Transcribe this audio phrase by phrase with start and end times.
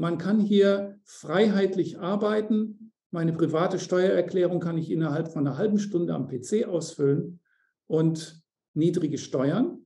[0.00, 2.90] man kann hier freiheitlich arbeiten.
[3.10, 7.40] Meine private Steuererklärung kann ich innerhalb von einer halben Stunde am PC ausfüllen.
[7.86, 8.42] Und
[8.72, 9.84] niedrige Steuern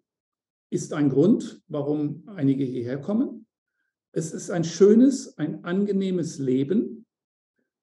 [0.70, 3.46] ist ein Grund, warum einige hierher kommen.
[4.12, 7.06] Es ist ein schönes, ein angenehmes Leben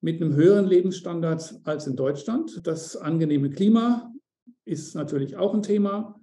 [0.00, 2.66] mit einem höheren Lebensstandard als in Deutschland.
[2.66, 4.10] Das angenehme Klima
[4.64, 6.18] ist natürlich auch ein Thema.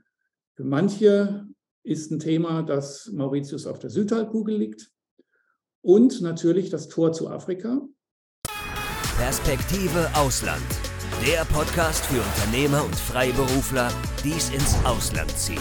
[0.56, 1.46] Für manche
[1.84, 4.92] ist ein Thema, dass Mauritius auf der Südhalbkugel liegt.
[5.82, 7.82] Und natürlich das Tor zu Afrika.
[9.18, 10.62] Perspektive Ausland.
[11.26, 13.92] Der Podcast für Unternehmer und Freiberufler,
[14.24, 15.60] die es ins Ausland zieht.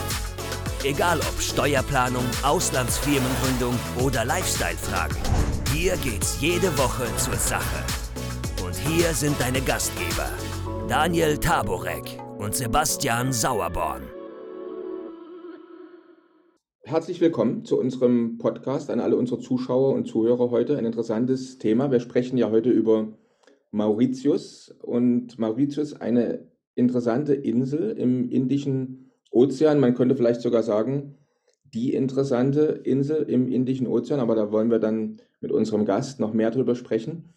[0.83, 5.17] Egal ob Steuerplanung, Auslandsfirmengründung oder Lifestyle-Fragen.
[5.73, 7.83] Hier geht's jede Woche zur Sache.
[8.63, 10.29] Und hier sind deine Gastgeber,
[10.87, 14.18] Daniel Taborek und Sebastian Sauerborn.
[16.89, 20.75] Herzlich willkommen zu unserem Podcast an alle unsere Zuschauer und Zuhörer heute.
[20.75, 21.91] Ein interessantes Thema.
[21.91, 23.15] Wir sprechen ja heute über
[23.69, 29.79] Mauritius und Mauritius eine interessante Insel im Indischen Ozean.
[29.79, 31.13] Man könnte vielleicht sogar sagen,
[31.75, 36.33] die interessante Insel im Indischen Ozean, aber da wollen wir dann mit unserem Gast noch
[36.33, 37.35] mehr drüber sprechen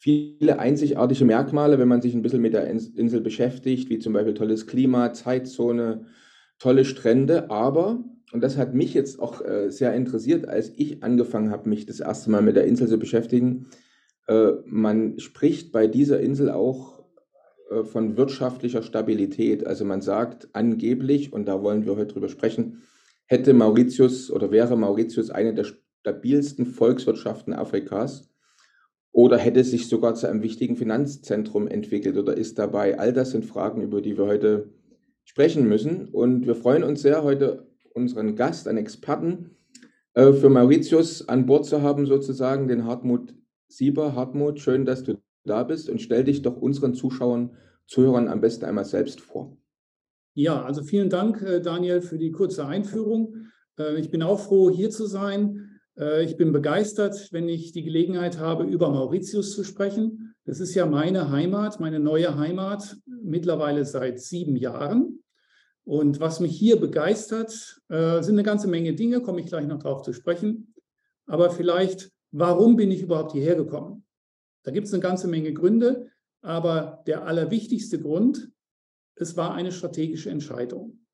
[0.00, 4.34] viele einzigartige Merkmale, wenn man sich ein bisschen mit der Insel beschäftigt, wie zum Beispiel
[4.34, 6.06] tolles Klima, Zeitzone,
[6.60, 7.50] tolle Strände.
[7.50, 11.86] Aber, und das hat mich jetzt auch äh, sehr interessiert, als ich angefangen habe, mich
[11.86, 13.66] das erste Mal mit der Insel zu beschäftigen,
[14.26, 17.04] äh, man spricht bei dieser Insel auch
[17.70, 19.66] äh, von wirtschaftlicher Stabilität.
[19.66, 22.82] Also man sagt angeblich, und da wollen wir heute drüber sprechen,
[23.26, 28.30] hätte Mauritius oder wäre Mauritius eine der stabilsten Volkswirtschaften Afrikas
[29.12, 32.98] oder hätte sich sogar zu einem wichtigen Finanzzentrum entwickelt oder ist dabei?
[32.98, 34.70] All das sind Fragen, über die wir heute
[35.24, 36.08] sprechen müssen.
[36.08, 37.67] Und wir freuen uns sehr, heute
[37.98, 39.50] unseren Gast, einen Experten
[40.14, 43.34] äh, für Mauritius an Bord zu haben, sozusagen, den Hartmut
[43.68, 44.14] Sieber.
[44.14, 47.50] Hartmut, schön, dass du da bist und stell dich doch unseren Zuschauern,
[47.86, 49.56] Zuhörern am besten einmal selbst vor.
[50.34, 53.48] Ja, also vielen Dank, äh, Daniel, für die kurze Einführung.
[53.78, 55.64] Äh, ich bin auch froh, hier zu sein.
[56.22, 60.32] Ich bin begeistert, wenn ich die Gelegenheit habe, über Mauritius zu sprechen.
[60.44, 65.17] Das ist ja meine Heimat, meine neue Heimat, mittlerweile seit sieben Jahren.
[65.88, 69.78] Und was mich hier begeistert, äh, sind eine ganze Menge Dinge, komme ich gleich noch
[69.78, 70.74] darauf zu sprechen.
[71.24, 74.04] Aber vielleicht, warum bin ich überhaupt hierher gekommen?
[74.64, 76.10] Da gibt es eine ganze Menge Gründe,
[76.42, 78.50] aber der allerwichtigste Grund,
[79.14, 81.06] es war eine strategische Entscheidung.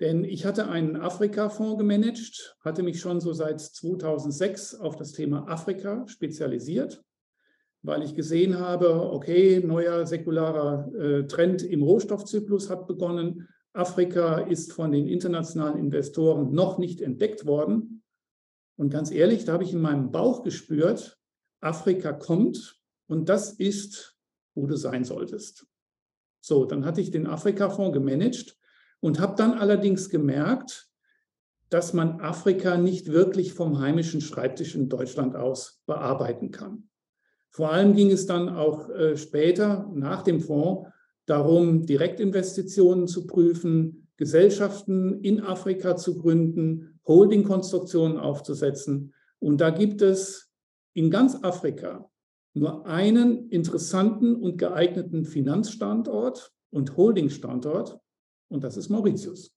[0.00, 5.48] Denn ich hatte einen Afrika-Fonds gemanagt, hatte mich schon so seit 2006 auf das Thema
[5.48, 7.04] Afrika spezialisiert,
[7.82, 13.46] weil ich gesehen habe, okay, neuer säkularer äh, Trend im Rohstoffzyklus hat begonnen.
[13.72, 18.02] Afrika ist von den internationalen Investoren noch nicht entdeckt worden.
[18.76, 21.18] Und ganz ehrlich, da habe ich in meinem Bauch gespürt,
[21.60, 24.16] Afrika kommt und das ist,
[24.54, 25.66] wo du sein solltest.
[26.40, 28.56] So, dann hatte ich den Afrika-Fonds gemanagt
[29.00, 30.88] und habe dann allerdings gemerkt,
[31.68, 36.88] dass man Afrika nicht wirklich vom heimischen Schreibtisch in Deutschland aus bearbeiten kann.
[37.50, 40.88] Vor allem ging es dann auch äh, später nach dem Fonds
[41.28, 49.14] darum, Direktinvestitionen zu prüfen, Gesellschaften in Afrika zu gründen, Holdingkonstruktionen aufzusetzen.
[49.38, 50.50] Und da gibt es
[50.94, 52.10] in ganz Afrika
[52.54, 57.98] nur einen interessanten und geeigneten Finanzstandort und Holdingstandort,
[58.48, 59.54] und das ist Mauritius.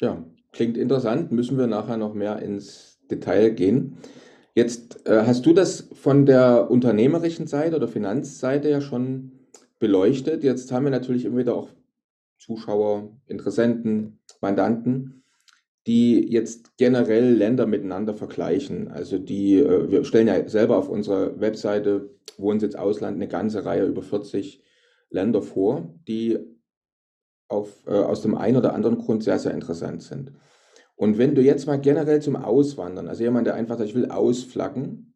[0.00, 1.32] Ja, klingt interessant.
[1.32, 3.96] Müssen wir nachher noch mehr ins Detail gehen.
[4.54, 9.35] Jetzt äh, hast du das von der unternehmerischen Seite oder Finanzseite ja schon
[9.78, 10.42] beleuchtet.
[10.42, 11.70] Jetzt haben wir natürlich immer wieder auch
[12.38, 15.24] Zuschauer, Interessenten, Mandanten,
[15.86, 18.88] die jetzt generell Länder miteinander vergleichen.
[18.88, 23.86] Also die, äh, wir stellen ja selber auf unserer Webseite Wohnsitz Ausland eine ganze Reihe
[23.86, 24.62] über 40
[25.10, 26.38] Länder vor, die
[27.48, 30.32] auf, äh, aus dem einen oder anderen Grund sehr, sehr interessant sind.
[30.96, 34.10] Und wenn du jetzt mal generell zum Auswandern, also jemand, der einfach sagt, ich will
[34.10, 35.14] ausflaggen,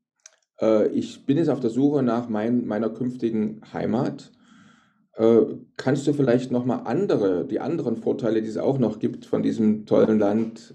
[0.61, 4.31] äh, ich bin jetzt auf der Suche nach mein, meiner künftigen Heimat,
[5.21, 9.43] äh, kannst du vielleicht nochmal andere, die anderen Vorteile, die es auch noch gibt von
[9.43, 10.75] diesem tollen Land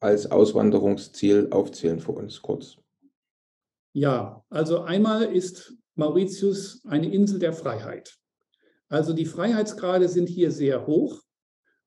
[0.00, 2.76] als Auswanderungsziel aufzählen für uns kurz?
[3.94, 8.18] Ja, also einmal ist Mauritius eine Insel der Freiheit.
[8.90, 11.22] Also die Freiheitsgrade sind hier sehr hoch.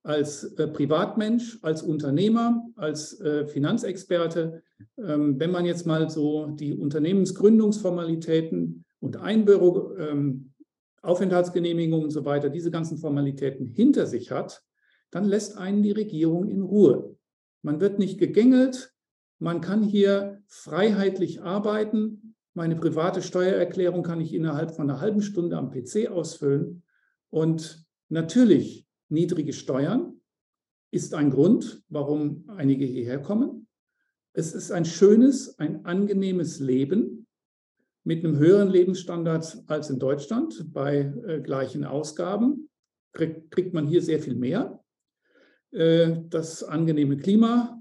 [0.01, 4.63] Als äh, Privatmensch, als Unternehmer, als äh, Finanzexperte,
[4.97, 10.48] ähm, wenn man jetzt mal so die Unternehmensgründungsformalitäten und Einbürgerung, ähm,
[11.01, 14.63] Aufenthaltsgenehmigung und so weiter, diese ganzen Formalitäten hinter sich hat,
[15.11, 17.15] dann lässt einen die Regierung in Ruhe.
[17.61, 18.93] Man wird nicht gegängelt,
[19.39, 22.35] man kann hier freiheitlich arbeiten.
[22.53, 26.83] Meine private Steuererklärung kann ich innerhalb von einer halben Stunde am PC ausfüllen.
[27.29, 30.19] Und natürlich niedrige Steuern
[30.91, 33.67] ist ein Grund, warum einige hierher kommen.
[34.33, 37.18] Es ist ein schönes, ein angenehmes Leben
[38.09, 42.67] mit einem höheren Lebensstandard als in Deutschland bei äh, gleichen Ausgaben.
[43.13, 44.83] Krieg, kriegt man hier sehr viel mehr.
[45.69, 47.79] Äh, das angenehme Klima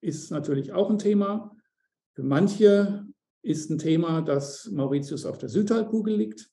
[0.00, 1.56] ist natürlich auch ein Thema.
[2.14, 3.06] Für manche
[3.42, 6.50] ist ein Thema, dass Mauritius auf der Südhalbkugel liegt.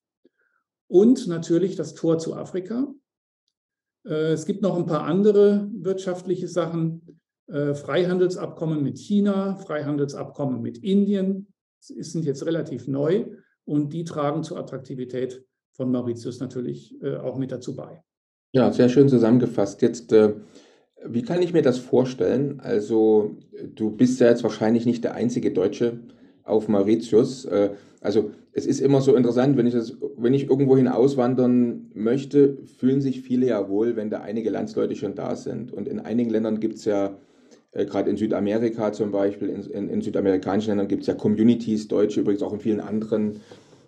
[0.85, 2.93] Und natürlich das Tor zu Afrika.
[4.05, 7.19] Äh, es gibt noch ein paar andere wirtschaftliche Sachen.
[7.47, 11.47] Äh, Freihandelsabkommen mit China, Freihandelsabkommen mit Indien
[11.87, 13.25] sind jetzt relativ neu
[13.65, 18.03] und die tragen zur Attraktivität von Mauritius natürlich äh, auch mit dazu bei.
[18.53, 19.81] Ja, sehr schön zusammengefasst.
[19.81, 20.15] Jetzt,
[21.05, 22.61] wie kann ich mir das vorstellen?
[22.61, 23.35] Also,
[23.75, 25.99] du bist ja jetzt wahrscheinlich nicht der einzige Deutsche
[26.43, 27.45] auf Mauritius.
[28.05, 33.01] Also es ist immer so interessant, wenn ich, das, wenn ich irgendwohin auswandern möchte, fühlen
[33.01, 35.73] sich viele ja wohl, wenn da einige Landsleute schon da sind.
[35.73, 37.17] Und in einigen Ländern gibt es ja,
[37.75, 41.87] äh, gerade in Südamerika zum Beispiel, in, in, in südamerikanischen Ländern gibt es ja Communities,
[41.87, 43.41] Deutsche übrigens auch in vielen anderen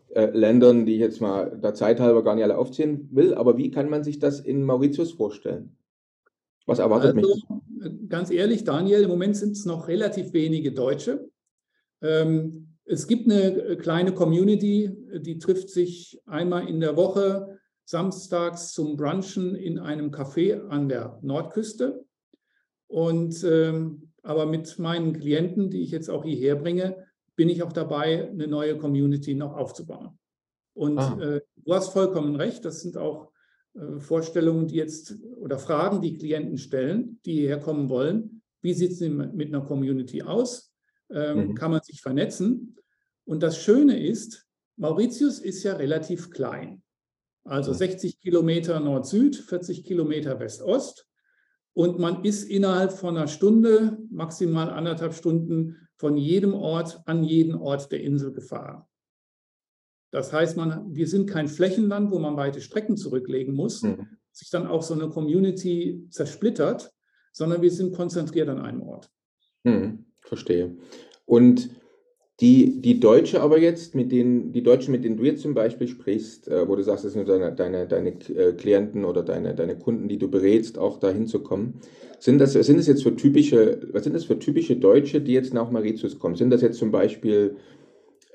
[0.10, 3.34] äh, Ländern, die ich jetzt mal der Zeit halber gar nicht alle aufziehen will.
[3.34, 5.78] Aber wie kann man sich das in Mauritius vorstellen?
[6.66, 8.10] Was erwartet also, mich?
[8.10, 11.30] Ganz ehrlich, Daniel, im Moment sind es noch relativ wenige Deutsche.
[12.01, 14.92] Ähm, es gibt eine äh, kleine Community,
[15.22, 21.19] die trifft sich einmal in der Woche samstags zum Brunchen in einem Café an der
[21.22, 22.06] Nordküste.
[22.88, 27.06] Und ähm, aber mit meinen Klienten, die ich jetzt auch hierher bringe,
[27.36, 30.18] bin ich auch dabei, eine neue Community noch aufzubauen.
[30.74, 31.19] Und ah.
[31.22, 33.31] äh, du hast vollkommen recht, das sind auch
[33.75, 38.42] äh, Vorstellungen, die jetzt oder Fragen, die Klienten stellen, die hierher kommen wollen.
[38.62, 40.74] Wie sieht es mit einer Community aus?
[41.10, 41.56] Ähm, mhm.
[41.56, 42.75] Kann man sich vernetzen?
[43.24, 44.45] Und das Schöne ist,
[44.78, 46.81] Mauritius ist ja relativ klein.
[47.44, 51.06] Also 60 Kilometer Nord-Süd, 40 Kilometer West-Ost.
[51.77, 57.53] Und man ist innerhalb von einer Stunde, maximal anderthalb Stunden von jedem Ort an jeden
[57.53, 58.81] Ort der Insel gefahren.
[60.09, 64.07] Das heißt, man, wir sind kein Flächenland, wo man weite Strecken zurücklegen muss, mhm.
[64.31, 66.91] sich dann auch so eine Community zersplittert,
[67.31, 69.12] sondern wir sind konzentriert an einem Ort.
[69.63, 70.75] Mhm, verstehe.
[71.25, 71.69] Und
[72.39, 75.88] die, die Deutsche aber jetzt, mit denen, die Deutschen, mit denen du jetzt zum Beispiel
[75.88, 79.75] sprichst, äh, wo du sagst, das sind deine, deine, deine äh, Klienten oder deine, deine
[79.75, 81.81] Kunden, die du berätst, auch dahin zu kommen,
[82.19, 85.54] sind das, sind das jetzt für typische, was sind das für typische Deutsche, die jetzt
[85.54, 86.36] nach Mauritius kommen?
[86.36, 87.56] Sind das jetzt zum Beispiel,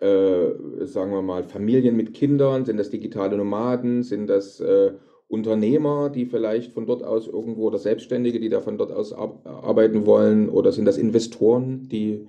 [0.00, 2.64] äh, sagen wir mal, Familien mit Kindern?
[2.64, 4.02] Sind das digitale Nomaden?
[4.02, 4.92] Sind das äh,
[5.28, 10.06] Unternehmer, die vielleicht von dort aus irgendwo oder Selbstständige, die da von dort aus arbeiten
[10.06, 10.48] wollen?
[10.48, 12.26] Oder sind das Investoren, die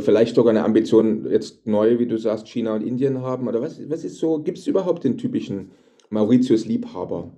[0.00, 3.46] vielleicht sogar eine Ambition jetzt neu, wie du sagst, China und Indien haben?
[3.48, 5.70] Oder was, was ist so, gibt es überhaupt den typischen
[6.10, 7.32] Mauritius-Liebhaber?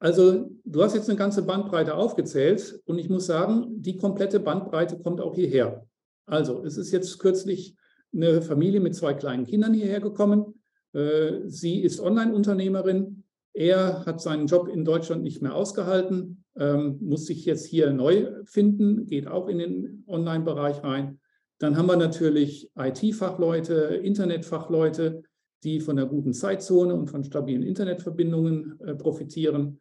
[0.00, 4.98] Also du hast jetzt eine ganze Bandbreite aufgezählt und ich muss sagen, die komplette Bandbreite
[4.98, 5.86] kommt auch hierher.
[6.26, 7.76] Also es ist jetzt kürzlich
[8.12, 10.60] eine Familie mit zwei kleinen Kindern hierher gekommen.
[10.92, 13.22] Äh, sie ist Online-Unternehmerin.
[13.54, 18.28] Er hat seinen Job in Deutschland nicht mehr ausgehalten, ähm, muss sich jetzt hier neu
[18.44, 21.20] finden, geht auch in den Online-Bereich rein.
[21.62, 25.22] Dann haben wir natürlich IT-Fachleute, Internetfachleute,
[25.62, 29.80] die von einer guten Zeitzone und von stabilen Internetverbindungen äh, profitieren.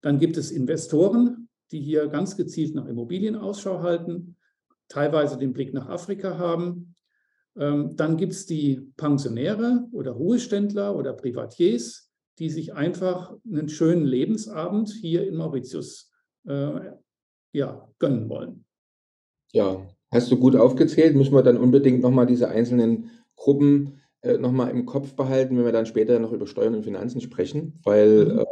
[0.00, 4.36] Dann gibt es Investoren, die hier ganz gezielt nach Immobilien Ausschau halten,
[4.88, 6.96] teilweise den Blick nach Afrika haben.
[7.56, 12.10] Ähm, dann gibt es die Pensionäre oder Ruheständler oder Privatiers,
[12.40, 16.10] die sich einfach einen schönen Lebensabend hier in Mauritius
[16.48, 16.80] äh,
[17.52, 18.64] ja, gönnen wollen.
[19.52, 24.70] Ja, Hast du gut aufgezählt, müssen wir dann unbedingt nochmal diese einzelnen Gruppen äh, nochmal
[24.70, 28.38] im Kopf behalten, wenn wir dann später noch über Steuern und Finanzen sprechen, weil mhm.
[28.38, 28.44] äh,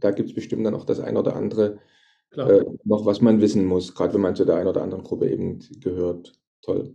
[0.00, 1.78] da gibt es bestimmt dann auch das ein oder andere
[2.36, 5.28] äh, noch, was man wissen muss, gerade wenn man zu der einen oder anderen Gruppe
[5.28, 6.32] eben gehört.
[6.62, 6.94] Toll.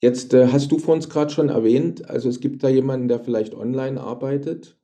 [0.00, 3.18] Jetzt äh, hast du vor uns gerade schon erwähnt, also es gibt da jemanden, der
[3.18, 4.78] vielleicht online arbeitet,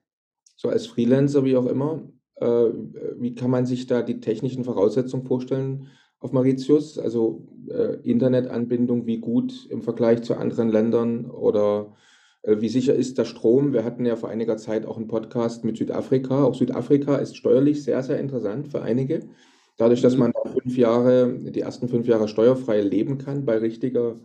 [0.56, 2.08] so als Freelancer, wie auch immer.
[2.36, 2.70] Äh,
[3.18, 5.88] wie kann man sich da die technischen Voraussetzungen vorstellen?
[6.22, 6.98] Auf Mauritius?
[6.98, 11.94] Also äh, Internetanbindung, wie gut im Vergleich zu anderen Ländern oder
[12.42, 13.72] äh, wie sicher ist der Strom?
[13.72, 16.44] Wir hatten ja vor einiger Zeit auch einen Podcast mit Südafrika.
[16.44, 19.20] Auch Südafrika ist steuerlich sehr, sehr interessant für einige.
[19.76, 20.20] Dadurch, dass mhm.
[20.20, 24.20] man da fünf Jahre, die ersten fünf Jahre steuerfrei leben kann, bei richtiger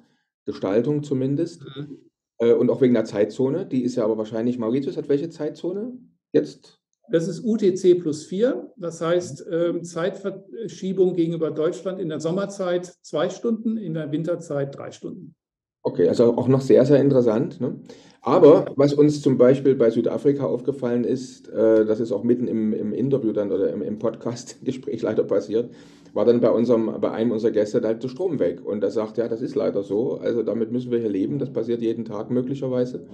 [0.46, 1.63] Gestaltung zumindest.
[1.63, 1.98] Mhm.
[2.39, 5.98] Äh, und auch wegen der Zeitzone, die ist ja aber wahrscheinlich, Mauritius hat welche Zeitzone
[6.32, 6.76] jetzt?
[7.11, 8.71] Das ist UTC plus 4.
[8.77, 14.91] Das heißt, ähm, Zeitverschiebung gegenüber Deutschland in der Sommerzeit zwei Stunden, in der Winterzeit drei
[14.91, 15.35] Stunden.
[15.83, 17.61] Okay, also auch noch sehr, sehr interessant.
[17.61, 17.79] Ne?
[18.21, 22.73] Aber was uns zum Beispiel bei Südafrika aufgefallen ist, äh, das ist auch mitten im,
[22.73, 25.69] im Interview dann oder im, im Podcast-Gespräch leider passiert,
[26.13, 28.65] war dann bei unserem, bei einem unserer Gäste halt der Strom weg.
[28.65, 30.15] Und er sagt, ja, das ist leider so.
[30.17, 31.39] Also damit müssen wir hier leben.
[31.39, 33.05] Das passiert jeden Tag möglicherweise.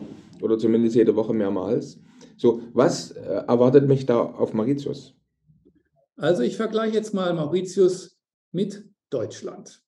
[0.42, 2.00] Oder zumindest jede Woche mehrmals.
[2.44, 5.16] So, was äh, erwartet mich da auf Mauritius?
[6.18, 8.20] Also ich vergleiche jetzt mal Mauritius
[8.52, 9.82] mit Deutschland.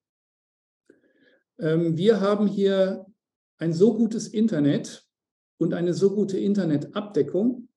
[1.59, 3.07] Ähm, wir haben hier
[3.57, 5.05] ein so gutes Internet
[5.57, 7.67] und eine so gute Internetabdeckung,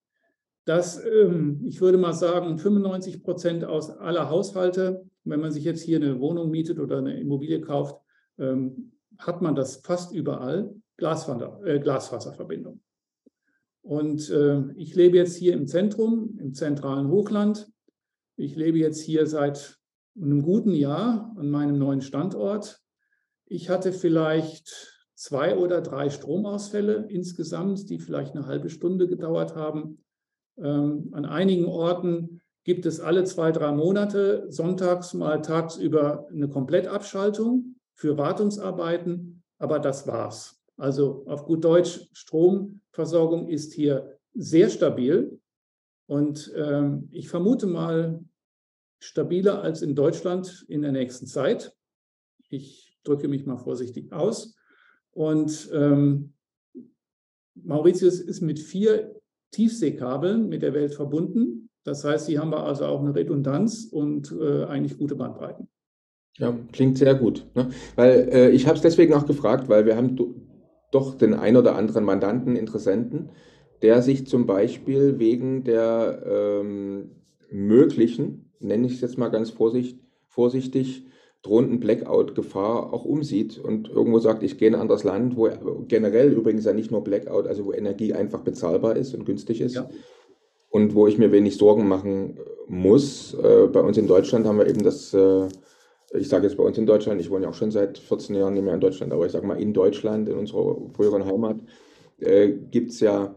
[0.65, 5.83] dass ähm, ich würde mal sagen, 95 Prozent aus aller Haushalte, wenn man sich jetzt
[5.83, 8.01] hier eine Wohnung mietet oder eine Immobilie kauft,
[8.39, 12.81] ähm, hat man das fast überall, Glasfaser, äh, Glasfaserverbindung.
[13.83, 17.71] Und äh, ich lebe jetzt hier im Zentrum, im zentralen Hochland.
[18.37, 19.79] Ich lebe jetzt hier seit
[20.17, 22.81] einem guten Jahr an meinem neuen Standort.
[23.47, 30.05] Ich hatte vielleicht zwei oder drei Stromausfälle insgesamt, die vielleicht eine halbe Stunde gedauert haben.
[30.59, 37.77] Ähm, an einigen Orten gibt es alle zwei, drei Monate sonntags mal tagsüber eine Komplettabschaltung
[37.95, 40.61] für Wartungsarbeiten, aber das war's.
[40.77, 42.09] Also auf gut Deutsch,
[42.99, 45.39] Stromversorgung ist hier sehr stabil
[46.09, 48.25] und ähm, ich vermute mal
[49.01, 51.77] stabiler als in Deutschland in der nächsten Zeit.
[52.49, 54.57] Ich drücke mich mal vorsichtig aus.
[55.13, 56.33] Und ähm,
[57.55, 59.15] Mauritius ist mit vier
[59.53, 61.71] Tiefseekabeln mit der Welt verbunden.
[61.85, 65.69] Das heißt, hier haben wir also auch eine Redundanz und äh, eigentlich gute Bandbreiten.
[66.39, 67.47] Ja, klingt sehr gut.
[67.55, 67.71] Ne?
[67.95, 70.17] Weil äh, ich habe es deswegen auch gefragt, weil wir haben
[70.91, 73.31] doch den ein oder anderen Mandanten, Interessenten,
[73.83, 77.11] der sich zum Beispiel wegen der ähm,
[77.51, 81.05] möglichen, nenne ich es jetzt mal ganz vorsichtig, vorsichtig
[81.43, 85.49] drohenden Blackout-Gefahr auch umsieht und irgendwo sagt, ich gehe in ein anderes Land, wo
[85.87, 89.77] generell übrigens ja nicht nur Blackout, also wo Energie einfach bezahlbar ist und günstig ist.
[89.77, 89.89] Ja.
[90.71, 93.35] Und wo ich mir wenig Sorgen machen muss.
[93.35, 95.49] Äh, bei uns in Deutschland haben wir eben das, äh,
[96.15, 98.55] ich sage jetzt bei uns in Deutschland, ich wohne ja auch schon seit 14 Jahren
[98.55, 101.59] nicht mehr in Deutschland, aber ich sage mal in Deutschland, in unserer früheren Heimat,
[102.19, 103.37] äh, gibt es ja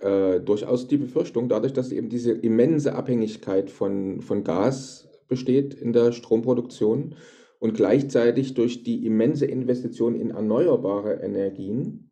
[0.00, 5.92] äh, durchaus die Befürchtung, dadurch, dass eben diese immense Abhängigkeit von, von Gas besteht in
[5.92, 7.16] der Stromproduktion
[7.58, 12.10] und gleichzeitig durch die immense Investition in erneuerbare Energien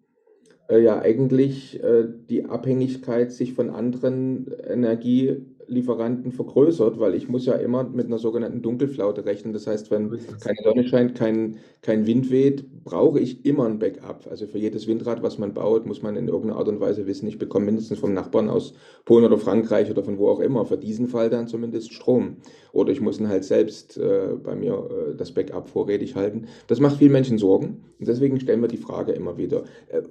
[0.69, 7.47] äh, ja eigentlich äh, die Abhängigkeit sich von anderen Energie Lieferanten vergrößert, weil ich muss
[7.47, 9.52] ja immer mit einer sogenannten Dunkelflaute rechnen.
[9.52, 14.26] Das heißt, wenn keine Sonne scheint, kein, kein Wind weht, brauche ich immer ein Backup.
[14.30, 17.26] Also für jedes Windrad, was man baut, muss man in irgendeiner Art und Weise wissen,
[17.26, 20.78] ich bekomme mindestens vom Nachbarn aus Polen oder Frankreich oder von wo auch immer, für
[20.78, 22.37] diesen Fall dann zumindest Strom.
[22.73, 26.47] Oder ich muss ihn halt selbst äh, bei mir äh, das Backup vorrätig halten.
[26.66, 27.85] Das macht vielen Menschen Sorgen.
[27.99, 30.02] Und deswegen stellen wir die Frage immer wieder, äh,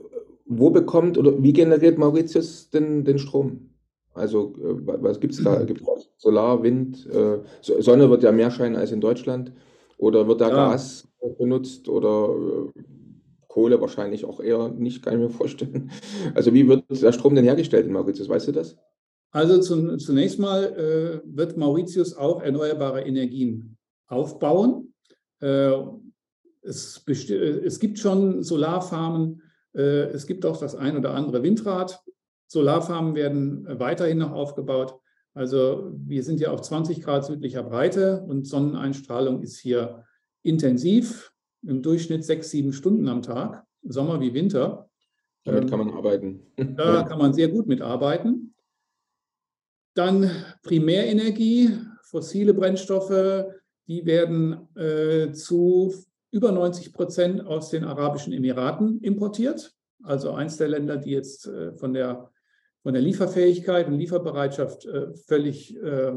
[0.45, 3.72] wo bekommt oder wie generiert Mauritius denn den Strom?
[4.13, 5.63] Also äh, was gibt es da?
[5.63, 7.07] Gibt es Solar, Wind?
[7.07, 9.51] Äh, Sonne wird ja mehr scheinen als in Deutschland.
[9.97, 10.55] Oder wird da ja.
[10.55, 12.29] Gas benutzt oder
[12.75, 12.81] äh,
[13.47, 15.91] Kohle wahrscheinlich auch eher nicht, kann ich mir vorstellen.
[16.35, 18.27] Also wie wird der Strom denn hergestellt in Mauritius?
[18.27, 18.75] Weißt du das?
[19.31, 23.77] Also zum, zunächst mal äh, wird Mauritius auch erneuerbare Energien
[24.07, 24.93] aufbauen.
[25.39, 25.71] Äh,
[26.61, 29.41] es, es, gibt schon Solarfarmen,
[29.75, 32.01] äh, es gibt auch das ein oder andere Windrad.
[32.53, 34.99] Solarfarmen werden weiterhin noch aufgebaut.
[35.33, 40.05] Also wir sind ja auf 20 Grad südlicher Breite und Sonneneinstrahlung ist hier
[40.43, 41.33] intensiv,
[41.63, 44.89] im Durchschnitt sechs, sieben Stunden am Tag, Sommer wie Winter.
[45.45, 46.41] Damit kann man arbeiten.
[46.55, 48.53] Da kann man sehr gut mitarbeiten.
[49.95, 50.29] Dann
[50.61, 51.71] Primärenergie,
[52.03, 53.45] fossile Brennstoffe,
[53.87, 55.93] die werden äh, zu
[56.31, 59.73] über 90 Prozent aus den Arabischen Emiraten importiert.
[60.03, 62.29] Also eins der Länder, die jetzt äh, von der
[62.83, 66.11] von der Lieferfähigkeit und Lieferbereitschaft äh, völlig äh,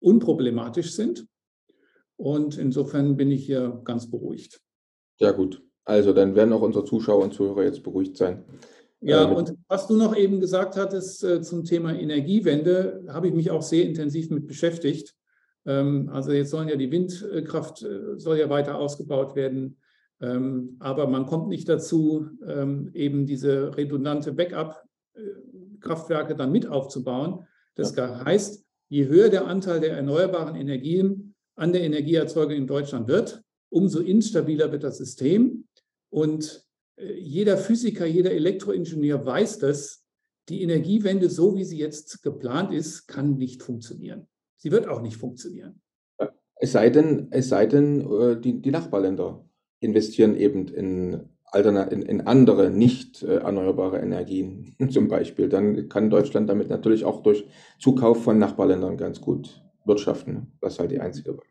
[0.00, 1.26] unproblematisch sind.
[2.16, 4.60] Und insofern bin ich hier ganz beruhigt.
[5.18, 5.62] Ja, gut.
[5.84, 8.44] Also dann werden auch unsere Zuschauer und Zuhörer jetzt beruhigt sein.
[9.00, 13.34] Ja, äh, und was du noch eben gesagt hattest äh, zum Thema Energiewende, habe ich
[13.34, 15.14] mich auch sehr intensiv mit beschäftigt.
[15.64, 17.86] Ähm, also jetzt sollen ja die Windkraft
[18.16, 19.78] soll ja weiter ausgebaut werden.
[20.20, 24.82] Ähm, aber man kommt nicht dazu, ähm, eben diese redundante Backup
[25.80, 27.46] Kraftwerke dann mit aufzubauen.
[27.74, 28.24] Das ja.
[28.24, 34.00] heißt, je höher der Anteil der erneuerbaren Energien an der Energieerzeugung in Deutschland wird, umso
[34.00, 35.66] instabiler wird das System.
[36.10, 36.64] Und
[36.96, 40.02] äh, jeder Physiker, jeder Elektroingenieur weiß das.
[40.48, 44.28] die Energiewende, so wie sie jetzt geplant ist, kann nicht funktionieren.
[44.56, 45.80] Sie wird auch nicht funktionieren.
[46.58, 49.44] Es sei denn, es sei denn äh, die, die Nachbarländer
[49.80, 51.28] investieren eben in,
[51.64, 55.48] in, in andere nicht äh, erneuerbare Energien zum Beispiel.
[55.48, 57.46] Dann kann Deutschland damit natürlich auch durch
[57.78, 60.52] Zukauf von Nachbarländern ganz gut wirtschaften.
[60.60, 61.44] Das ist halt die einzige Wahl.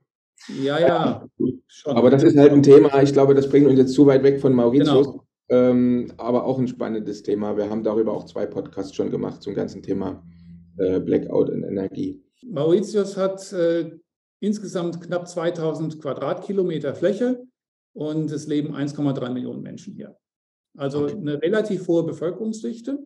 [0.61, 1.27] Ja, ja.
[1.67, 1.95] Schon.
[1.95, 4.39] Aber das ist halt ein Thema, ich glaube, das bringt uns jetzt zu weit weg
[4.39, 5.07] von Mauritius.
[5.07, 5.23] Genau.
[5.47, 7.55] Ähm, aber auch ein spannendes Thema.
[7.57, 10.23] Wir haben darüber auch zwei Podcasts schon gemacht zum ganzen Thema
[10.77, 12.23] äh, Blackout in Energie.
[12.43, 13.91] Mauritius hat äh,
[14.39, 17.45] insgesamt knapp 2000 Quadratkilometer Fläche
[17.95, 20.15] und es leben 1,3 Millionen Menschen hier.
[20.77, 21.15] Also okay.
[21.15, 22.99] eine relativ hohe Bevölkerungsdichte.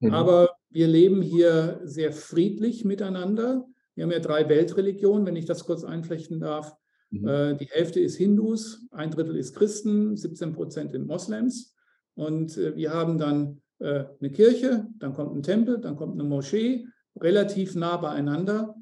[0.00, 0.12] Mhm.
[0.12, 3.64] Aber wir leben hier sehr friedlich miteinander.
[3.94, 6.74] Wir haben ja drei Weltreligionen, wenn ich das kurz einflechten darf.
[7.10, 7.28] Mhm.
[7.28, 11.76] Äh, die Hälfte ist Hindus, ein Drittel ist Christen, 17 Prozent sind Moslems.
[12.14, 16.28] Und äh, wir haben dann äh, eine Kirche, dann kommt ein Tempel, dann kommt eine
[16.28, 16.86] Moschee,
[17.20, 18.74] relativ nah beieinander.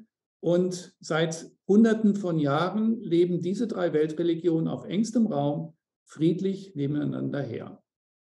[0.43, 5.73] Und seit Hunderten von Jahren leben diese drei Weltreligionen auf engstem Raum
[6.03, 7.81] friedlich nebeneinander her.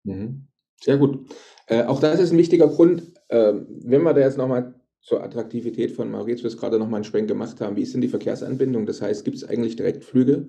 [0.05, 0.47] Mhm.
[0.81, 1.29] Sehr gut.
[1.65, 5.91] Äh, auch das ist ein wichtiger Grund, äh, wenn wir da jetzt nochmal zur Attraktivität
[5.91, 7.75] von Mauritius gerade nochmal einen Schwenk gemacht haben.
[7.75, 8.85] Wie ist denn die Verkehrsanbindung?
[8.85, 10.47] Das heißt, gibt es eigentlich Direktflüge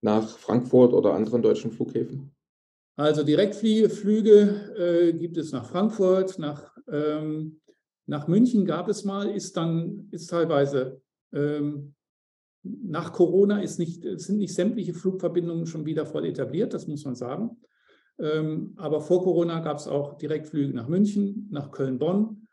[0.00, 2.32] nach Frankfurt oder anderen deutschen Flughäfen?
[2.96, 7.60] Also Direktflüge äh, gibt es nach Frankfurt, nach, ähm,
[8.06, 11.00] nach München gab es mal, ist dann, ist teilweise
[11.32, 11.94] ähm,
[12.62, 17.14] nach Corona ist nicht, sind nicht sämtliche Flugverbindungen schon wieder voll etabliert, das muss man
[17.14, 17.56] sagen.
[18.18, 22.46] Ähm, aber vor Corona gab es auch Direktflüge nach München, nach Köln-Bonn,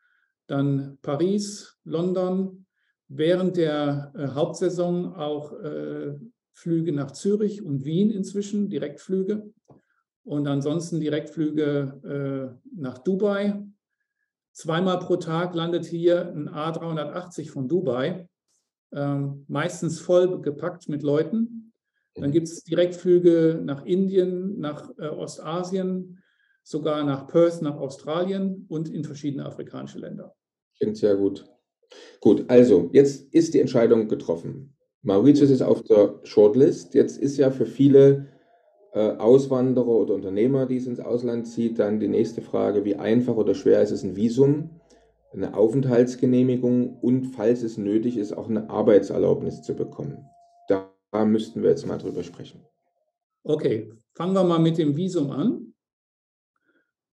[0.47, 2.65] dann Paris, London,
[3.07, 6.13] während der äh, Hauptsaison auch äh,
[6.51, 9.51] Flüge nach Zürich und Wien inzwischen, Direktflüge.
[10.25, 13.65] Und ansonsten Direktflüge äh, nach Dubai.
[14.53, 18.27] Zweimal pro Tag landet hier ein A380 von Dubai
[18.93, 21.73] ähm, meistens voll gepackt mit Leuten.
[22.15, 26.19] Dann gibt es Direktflüge nach Indien, nach äh, Ostasien,
[26.63, 30.35] sogar nach Perth, nach Australien und in verschiedene afrikanische Länder.
[30.77, 31.45] Klingt sehr gut.
[32.19, 34.75] Gut, also jetzt ist die Entscheidung getroffen.
[35.01, 36.93] Mauritius ist auf der Shortlist.
[36.93, 38.27] Jetzt ist ja für viele
[38.99, 43.55] Auswanderer oder Unternehmer, die es ins Ausland zieht, dann die nächste Frage, wie einfach oder
[43.55, 44.69] schwer ist es, ein Visum
[45.33, 50.25] eine Aufenthaltsgenehmigung und, falls es nötig ist, auch eine Arbeitserlaubnis zu bekommen.
[50.67, 52.61] Da, da müssten wir jetzt mal drüber sprechen.
[53.43, 55.73] Okay, fangen wir mal mit dem Visum an.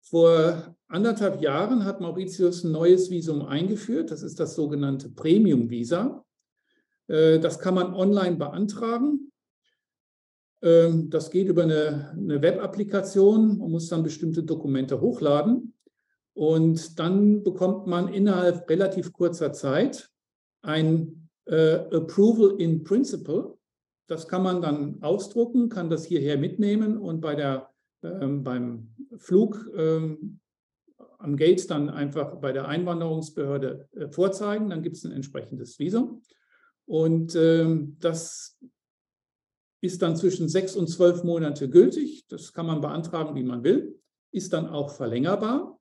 [0.02, 4.10] Vor anderthalb Jahren hat Mauritius ein neues Visum eingeführt.
[4.10, 6.24] Das ist das sogenannte Premium-Visa.
[7.08, 9.29] Äh, das kann man online beantragen.
[10.62, 13.58] Ähm, das geht über eine, eine Web-Applikation.
[13.58, 15.74] Man muss dann bestimmte Dokumente hochladen.
[16.34, 20.10] Und dann bekommt man innerhalb relativ kurzer Zeit
[20.62, 23.56] ein äh, Approval in Principle.
[24.06, 27.70] Das kann man dann ausdrucken, kann das hierher mitnehmen und bei der,
[28.02, 30.40] ähm, beim Flug ähm,
[31.18, 34.70] am Gate dann einfach bei der Einwanderungsbehörde äh, vorzeigen.
[34.70, 36.22] Dann gibt es ein entsprechendes Visum.
[36.86, 38.58] Und ähm, das
[39.80, 42.26] ist dann zwischen sechs und zwölf Monate gültig.
[42.28, 43.98] Das kann man beantragen, wie man will.
[44.30, 45.78] Ist dann auch verlängerbar.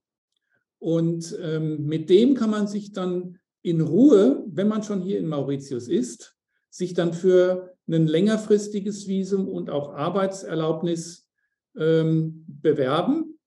[0.80, 5.28] Und ähm, mit dem kann man sich dann in Ruhe, wenn man schon hier in
[5.28, 6.38] Mauritius ist,
[6.70, 11.28] sich dann für ein längerfristiges Visum und auch Arbeitserlaubnis
[11.76, 13.38] ähm, bewerben.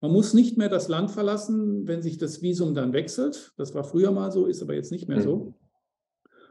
[0.00, 3.52] Man muss nicht mehr das Land verlassen, wenn sich das Visum dann wechselt.
[3.56, 5.36] Das war früher mal so, ist aber jetzt nicht mehr so.
[5.36, 5.54] Mhm.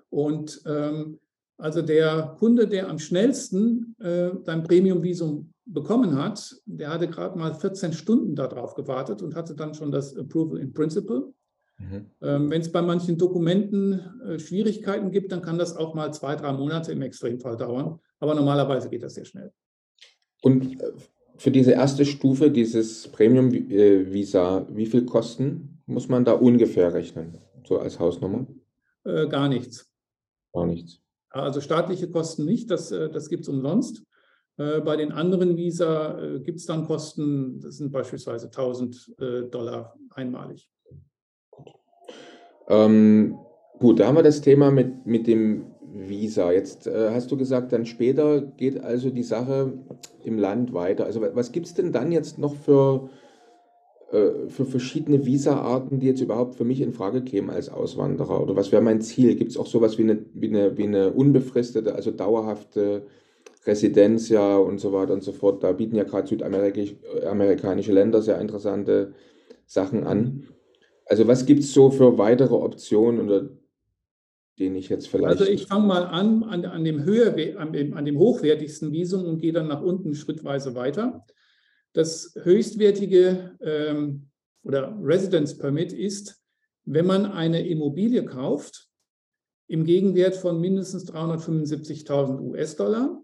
[0.10, 1.20] Und ähm,
[1.58, 7.54] also der Kunde, der am schnellsten äh, sein Premium-Visum bekommen hat, der hatte gerade mal
[7.54, 11.34] 14 Stunden darauf gewartet und hatte dann schon das Approval in Principle.
[11.80, 12.06] Mhm.
[12.22, 16.36] Ähm, Wenn es bei manchen Dokumenten äh, Schwierigkeiten gibt, dann kann das auch mal zwei,
[16.36, 18.00] drei Monate im Extremfall dauern.
[18.20, 19.52] Aber normalerweise geht das sehr schnell.
[20.42, 20.92] Und äh,
[21.38, 27.38] für diese erste Stufe, dieses Premium-Visa, äh, wie viel Kosten muss man da ungefähr rechnen,
[27.68, 28.48] so als Hausnummer?
[29.06, 29.92] Äh, gar nichts.
[30.54, 31.02] Gar nichts.
[31.42, 34.04] Also staatliche Kosten nicht, das, äh, das gibt es umsonst.
[34.58, 39.42] Äh, bei den anderen Visa äh, gibt es dann Kosten, das sind beispielsweise 1000 äh,
[39.44, 40.70] Dollar einmalig.
[42.68, 43.38] Ähm,
[43.80, 46.52] gut, da haben wir das Thema mit, mit dem Visa.
[46.52, 49.74] Jetzt äh, hast du gesagt, dann später geht also die Sache
[50.24, 51.06] im Land weiter.
[51.06, 53.10] Also was gibt es denn dann jetzt noch für,
[54.10, 58.42] für verschiedene Visa-Arten, die jetzt überhaupt für mich in Frage kämen als Auswanderer?
[58.42, 59.36] Oder was wäre mein Ziel?
[59.36, 63.06] Gibt es auch sowas wie eine, wie, eine, wie eine unbefristete, also dauerhafte
[63.66, 65.62] Residenz ja und so weiter und so fort.
[65.62, 69.14] Da bieten ja gerade südamerikanische Länder sehr interessante
[69.66, 70.44] Sachen an.
[71.06, 73.50] Also was gibt es so für weitere Optionen oder
[74.60, 75.40] den ich jetzt vielleicht.
[75.40, 79.40] Also ich fange mal an an, an, dem höher, an, an dem hochwertigsten Visum und
[79.40, 81.26] gehe dann nach unten schrittweise weiter.
[81.98, 84.30] Das höchstwertige ähm,
[84.62, 86.40] oder Residence Permit ist,
[86.86, 88.88] wenn man eine Immobilie kauft
[89.66, 93.20] im Gegenwert von mindestens 375.000 US-Dollar,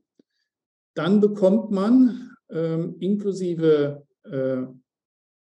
[0.96, 4.64] dann bekommt man ähm, inklusive äh,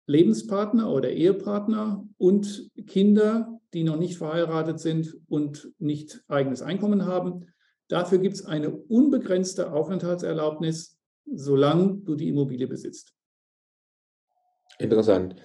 [0.05, 7.47] Lebenspartner oder Ehepartner und Kinder, die noch nicht verheiratet sind und nicht eigenes Einkommen haben.
[7.89, 13.16] Dafür gibt es eine unbegrenzte Aufenthaltserlaubnis, solange du die Immobilie besitzt.
[14.79, 15.35] Interessant.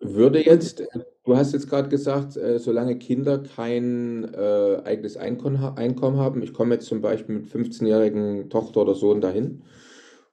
[0.00, 0.82] Würde jetzt,
[1.24, 6.54] du hast jetzt gerade gesagt, äh, solange Kinder kein äh, eigenes Einkommen, Einkommen haben, ich
[6.54, 9.62] komme jetzt zum Beispiel mit 15-jährigen Tochter oder Sohn dahin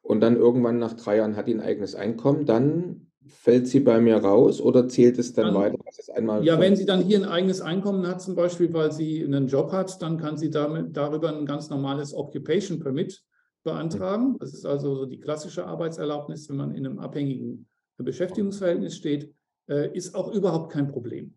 [0.01, 3.99] und dann irgendwann nach drei Jahren hat die ein eigenes Einkommen, dann Fällt sie bei
[3.99, 5.77] mir raus oder zählt es dann, dann weiter?
[6.15, 9.47] einmal ja, wenn sie dann hier ein eigenes Einkommen hat, zum Beispiel, weil sie einen
[9.47, 13.23] Job hat, dann kann sie damit, darüber ein ganz normales Occupation Permit
[13.63, 14.37] beantragen.
[14.39, 17.67] Das ist also so die klassische Arbeitserlaubnis, wenn man in einem abhängigen
[18.03, 19.33] Beschäftigungsverhältnis steht,
[19.69, 21.33] äh, ist auch überhaupt kein Problem.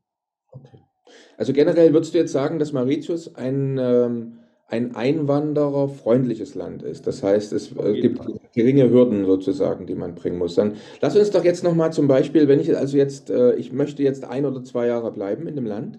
[0.50, 0.78] Okay.
[1.36, 7.06] Also generell würdest du jetzt sagen, dass Mauritius ein ähm, ein einwandererfreundliches Land ist.
[7.06, 8.20] Das heißt, es äh, gibt
[8.54, 10.54] geringe Hürden sozusagen, die man bringen muss.
[10.54, 14.02] Dann lass uns doch jetzt nochmal zum Beispiel, wenn ich also jetzt, äh, ich möchte
[14.02, 15.98] jetzt ein oder zwei Jahre bleiben in dem Land.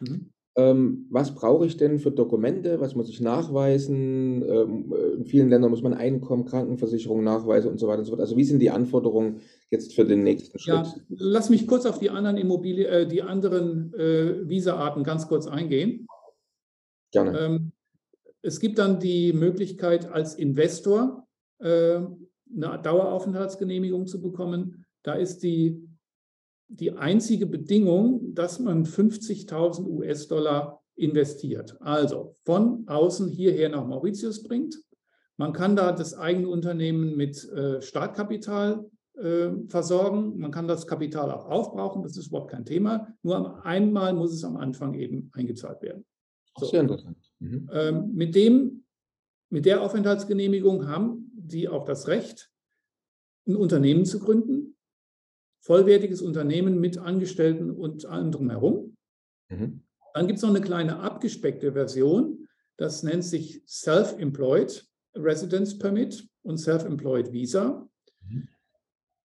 [0.00, 0.30] Mhm.
[0.56, 2.80] Ähm, was brauche ich denn für Dokumente?
[2.80, 4.42] Was muss ich nachweisen?
[4.42, 8.22] Ähm, in vielen Ländern muss man Einkommen, Krankenversicherung nachweisen und so weiter und so fort.
[8.22, 10.74] Also wie sind die Anforderungen jetzt für den nächsten Schritt?
[10.74, 15.46] Ja, lass mich kurz auf die anderen Immobilien, äh, die anderen äh, Visa-Arten ganz kurz
[15.46, 16.06] eingehen.
[17.12, 17.38] Gerne.
[17.38, 17.72] Ähm,
[18.42, 21.26] es gibt dann die Möglichkeit, als Investor
[21.58, 22.00] äh,
[22.54, 24.84] eine Daueraufenthaltsgenehmigung zu bekommen.
[25.02, 25.88] Da ist die,
[26.68, 31.76] die einzige Bedingung, dass man 50.000 US-Dollar investiert.
[31.80, 34.78] Also von außen hierher nach Mauritius bringt.
[35.36, 40.38] Man kann da das eigene Unternehmen mit äh, Startkapital äh, versorgen.
[40.38, 43.14] Man kann das Kapital auch aufbrauchen, das ist überhaupt kein Thema.
[43.22, 46.04] Nur einmal muss es am Anfang eben eingezahlt werden.
[46.56, 46.66] So.
[46.66, 47.16] Sehr interessant.
[47.38, 47.70] Mhm.
[47.72, 48.84] Ähm, mit, dem,
[49.50, 52.50] mit der Aufenthaltsgenehmigung haben Sie auch das Recht,
[53.46, 54.76] ein Unternehmen zu gründen,
[55.60, 58.96] vollwertiges Unternehmen mit Angestellten und anderem herum.
[59.48, 59.82] Mhm.
[60.14, 66.58] Dann gibt es noch eine kleine abgespeckte Version, das nennt sich Self-Employed Residence Permit und
[66.58, 67.88] Self-Employed Visa.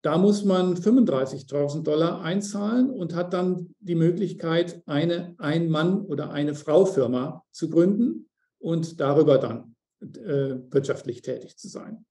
[0.03, 6.55] Da muss man 35.000 Dollar einzahlen und hat dann die Möglichkeit, eine Ein-Mann- oder eine
[6.55, 12.05] Frau-Firma zu gründen und darüber dann äh, wirtschaftlich tätig zu sein.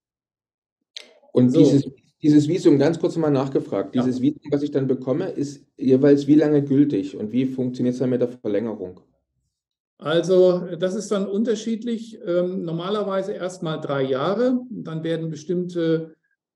[1.32, 1.58] Und so.
[1.58, 1.86] dieses,
[2.22, 4.22] dieses Visum, ganz kurz mal nachgefragt, dieses ja.
[4.22, 8.08] Visum, was ich dann bekomme, ist jeweils wie lange gültig und wie funktioniert es dann
[8.08, 9.00] mit der Verlängerung?
[9.98, 12.18] Also das ist dann unterschiedlich.
[12.26, 14.60] Ähm, normalerweise erst mal drei Jahre.
[14.70, 16.14] Dann werden bestimmte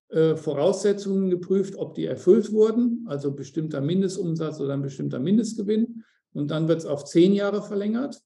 [0.09, 6.03] Voraussetzungen geprüft, ob die erfüllt wurden, also bestimmter Mindestumsatz oder ein bestimmter Mindestgewinn.
[6.33, 8.21] Und dann wird es auf zehn Jahre verlängert.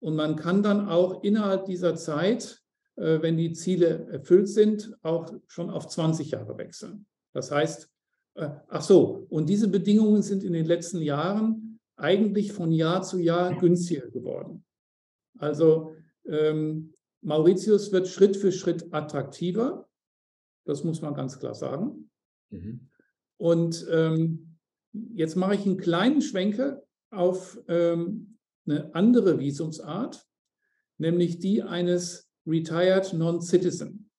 [0.00, 2.62] Und man kann dann auch innerhalb dieser Zeit,
[2.96, 7.06] äh, wenn die Ziele erfüllt sind, auch schon auf 20 Jahre wechseln.
[7.32, 7.88] Das heißt,
[8.34, 13.18] äh, ach so, und diese Bedingungen sind in den letzten Jahren eigentlich von Jahr zu
[13.18, 14.64] Jahr günstiger geworden.
[15.38, 15.94] Also
[16.26, 19.88] ähm, Mauritius wird Schritt für Schritt attraktiver.
[20.66, 22.10] Das muss man ganz klar sagen.
[22.50, 22.88] Mhm.
[23.38, 24.58] Und ähm,
[25.14, 30.26] jetzt mache ich einen kleinen Schwenker auf ähm, eine andere Visumsart,
[30.98, 34.10] nämlich die eines Retired Non-Citizen.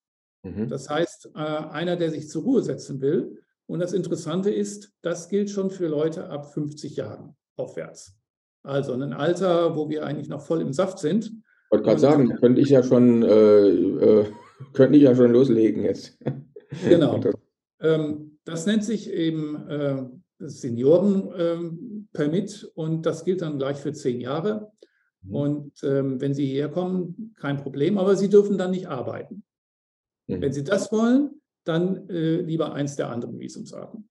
[0.43, 0.67] Mhm.
[0.69, 3.41] Das heißt, äh, einer, der sich zur Ruhe setzen will.
[3.65, 8.15] Und das Interessante ist, das gilt schon für Leute ab 50 Jahren aufwärts.
[8.63, 11.25] Also ein Alter, wo wir eigentlich noch voll im Saft sind.
[11.25, 14.25] Ich wollte gerade sagen, könnte ich ja schon äh, äh
[14.73, 16.17] könnte ich ja schon loslegen jetzt.
[16.85, 17.21] Genau.
[17.79, 20.03] Ähm, das nennt sich eben äh,
[20.39, 24.73] Seniorenpermit ähm, und das gilt dann gleich für zehn Jahre.
[25.21, 25.35] Mhm.
[25.35, 29.43] Und ähm, wenn Sie hierher kommen, kein Problem, aber Sie dürfen dann nicht arbeiten.
[30.27, 30.41] Mhm.
[30.41, 34.09] Wenn Sie das wollen, dann äh, lieber eins der anderen Visumsarten.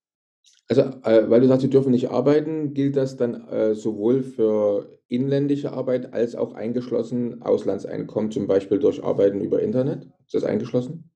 [0.68, 5.72] Also, äh, weil du sagst, Sie dürfen nicht arbeiten, gilt das dann sowohl für inländische
[5.72, 10.09] Arbeit als auch eingeschlossen Auslandseinkommen, zum Beispiel durch Arbeiten über Internet?
[10.26, 11.10] Ist das eingeschlossen?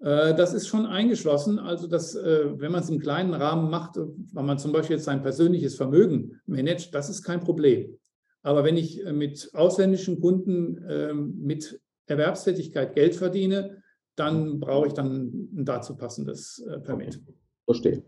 [0.00, 1.58] Äh, das ist schon eingeschlossen.
[1.58, 5.04] Also, dass, äh, wenn man es im kleinen Rahmen macht, weil man zum Beispiel jetzt
[5.04, 7.98] sein persönliches Vermögen managt, das ist kein Problem.
[8.42, 13.82] Aber wenn ich äh, mit ausländischen Kunden ähm, mit Erwerbstätigkeit Geld verdiene,
[14.16, 17.22] dann brauche ich dann ein dazu passendes Permit.
[17.64, 18.02] Verstehe.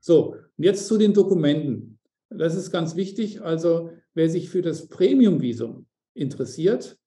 [0.00, 1.98] So, und jetzt zu den Dokumenten.
[2.28, 3.40] Das ist ganz wichtig.
[3.40, 6.98] Also, wer sich für das Premium-Visum interessiert,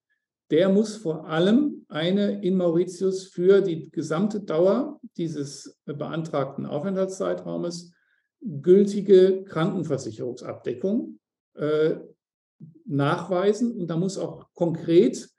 [0.50, 7.94] der muss vor allem eine in Mauritius für die gesamte Dauer dieses beantragten Aufenthaltszeitraumes
[8.42, 11.20] gültige Krankenversicherungsabdeckung
[11.56, 11.96] äh,
[12.86, 13.80] nachweisen.
[13.80, 15.30] Und da muss auch konkret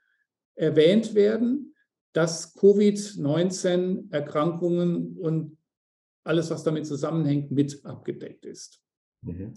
[0.54, 1.74] erwähnt werden,
[2.12, 5.58] dass Covid-19-Erkrankungen und
[6.24, 8.82] alles, was damit zusammenhängt, mit abgedeckt ist.
[9.22, 9.54] Mhm.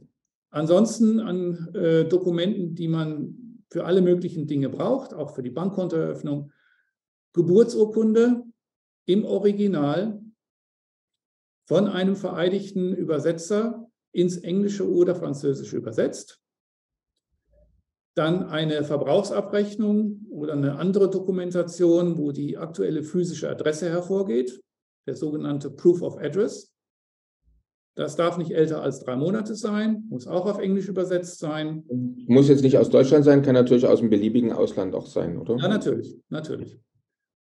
[0.50, 6.52] Ansonsten an äh, Dokumenten, die man für alle möglichen Dinge braucht, auch für die Bankkontoeröffnung,
[7.34, 8.44] Geburtsurkunde
[9.06, 10.22] im Original
[11.68, 16.42] von einem vereidigten Übersetzer ins Englische oder Französische übersetzt.
[18.16, 24.62] Dann eine Verbrauchsabrechnung oder eine andere Dokumentation, wo die aktuelle physische Adresse hervorgeht,
[25.08, 26.74] der sogenannte Proof of Address.
[27.96, 31.84] Das darf nicht älter als drei Monate sein, muss auch auf Englisch übersetzt sein.
[32.28, 35.58] Muss jetzt nicht aus Deutschland sein, kann natürlich aus einem beliebigen Ausland auch sein, oder?
[35.58, 36.80] Ja, natürlich, natürlich.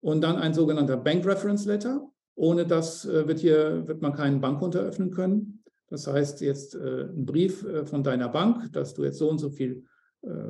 [0.01, 2.11] Und dann ein sogenannter Bank Reference Letter.
[2.35, 5.63] Ohne das äh, wird hier wird man keinen Bankkonto eröffnen können.
[5.87, 9.39] Das heißt jetzt äh, ein Brief äh, von deiner Bank, dass du jetzt so und
[9.39, 9.85] so viel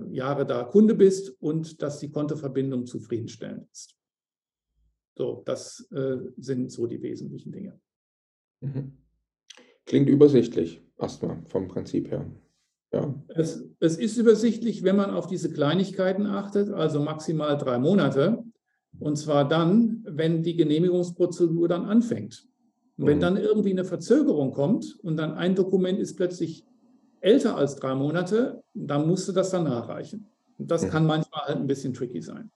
[0.09, 3.95] Jahre da Kunde bist und dass die Kontoverbindung zufriedenstellend ist.
[5.17, 5.87] So, das
[6.35, 7.79] sind so die wesentlichen Dinge.
[8.59, 8.97] Mhm.
[9.85, 12.29] Klingt übersichtlich, erstmal vom Prinzip her.
[12.93, 13.15] Ja.
[13.29, 18.43] Es, es, ist übersichtlich, wenn man auf diese Kleinigkeiten achtet, also maximal drei Monate.
[18.99, 22.45] Und zwar dann, wenn die Genehmigungsprozedur dann anfängt.
[22.97, 23.21] Und wenn mhm.
[23.21, 26.65] dann irgendwie eine Verzögerung kommt und dann ein Dokument ist plötzlich
[27.19, 30.27] älter als drei Monate, dann musst du das dann nachreichen.
[30.57, 30.89] Und das mhm.
[30.89, 32.51] kann manchmal halt ein bisschen tricky sein.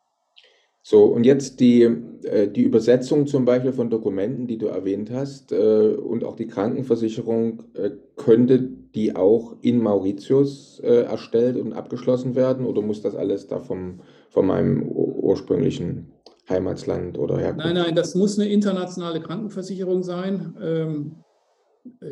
[0.87, 5.51] So, und jetzt die, äh, die Übersetzung zum Beispiel von Dokumenten, die du erwähnt hast,
[5.51, 12.65] äh, und auch die Krankenversicherung, äh, könnte die auch in Mauritius erstellt und abgeschlossen werden
[12.65, 16.14] oder muss das alles da vom, von meinem ursprünglichen
[16.49, 17.65] Heimatsland oder Herkunft?
[17.65, 20.55] Nein, nein, das muss eine internationale Krankenversicherung sein.
[20.61, 21.15] Ähm,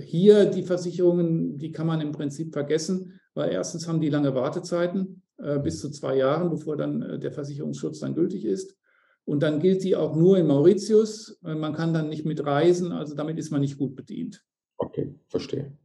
[0.01, 5.23] hier die Versicherungen, die kann man im Prinzip vergessen, weil erstens haben die lange Wartezeiten
[5.37, 8.77] äh, bis zu zwei Jahren, bevor dann äh, der Versicherungsschutz dann gültig ist.
[9.25, 11.39] Und dann gilt die auch nur in Mauritius.
[11.43, 14.43] Äh, man kann dann nicht mitreisen, also damit ist man nicht gut bedient.
[14.77, 15.75] Okay, verstehe.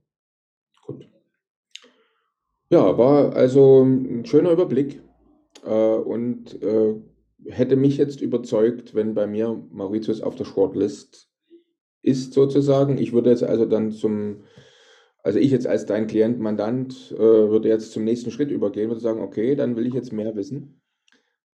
[0.84, 1.08] Gut.
[2.70, 5.02] Ja, war also ein schöner Überblick
[5.64, 6.58] und
[7.46, 11.28] hätte mich jetzt überzeugt, wenn bei mir Mauritius auf der Shortlist
[12.02, 12.98] ist sozusagen.
[12.98, 14.42] Ich würde jetzt also dann zum
[15.22, 19.00] also ich jetzt als dein Klient, Mandant, äh, würde jetzt zum nächsten Schritt übergehen, würde
[19.00, 20.80] sagen, okay, dann will ich jetzt mehr wissen.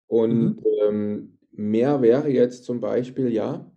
[0.06, 0.64] Und mhm.
[0.82, 3.72] ähm, mehr wäre jetzt zum Beispiel, ja,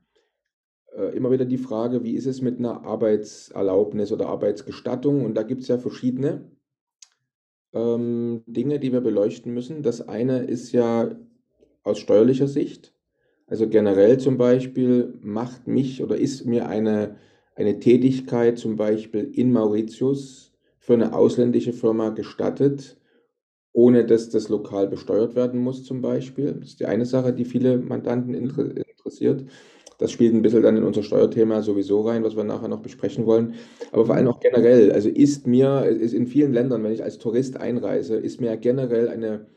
[0.93, 5.23] äh, immer wieder die Frage, wie ist es mit einer Arbeitserlaubnis oder Arbeitsgestattung?
[5.23, 6.51] Und da gibt es ja verschiedene
[7.73, 9.81] ähm, Dinge, die wir beleuchten müssen.
[9.83, 11.15] Das eine ist ja
[11.86, 12.93] aus steuerlicher Sicht.
[13.48, 17.17] Also generell zum Beispiel macht mich oder ist mir eine
[17.56, 22.98] eine Tätigkeit zum Beispiel in Mauritius für eine ausländische Firma gestattet,
[23.74, 26.54] ohne dass das lokal besteuert werden muss zum Beispiel.
[26.60, 29.45] Das ist die eine Sache, die viele Mandanten interessiert.
[29.98, 33.26] Das spielt ein bisschen dann in unser Steuerthema sowieso rein, was wir nachher noch besprechen
[33.26, 33.56] wollen.
[33.91, 37.17] Aber vor allem auch generell, also ist mir, ist in vielen Ländern, wenn ich als
[37.17, 39.48] Tourist einreise, ist mir generell eine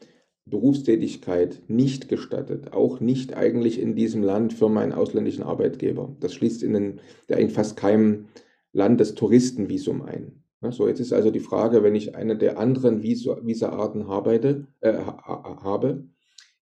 [0.51, 6.15] Berufstätigkeit nicht gestattet, auch nicht eigentlich in diesem Land für meinen ausländischen Arbeitgeber.
[6.21, 8.27] Das schließt in, den, in fast keinem
[8.73, 10.43] Land das Touristenvisum ein.
[10.71, 16.05] So, jetzt ist also die Frage, wenn ich eine der anderen Visa-Arten arbeite, äh, habe,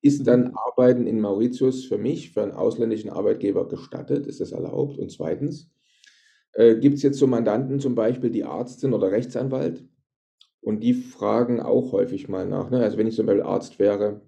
[0.01, 4.27] ist dann Arbeiten in Mauritius für mich, für einen ausländischen Arbeitgeber gestattet?
[4.27, 4.97] Ist das erlaubt?
[4.97, 5.71] Und zweitens,
[6.53, 9.83] äh, gibt es jetzt so Mandanten zum Beispiel, die Arzt sind oder Rechtsanwalt,
[10.65, 12.71] und die fragen auch häufig mal nach.
[12.71, 12.79] Ne?
[12.79, 14.21] Also wenn ich zum Beispiel Arzt wäre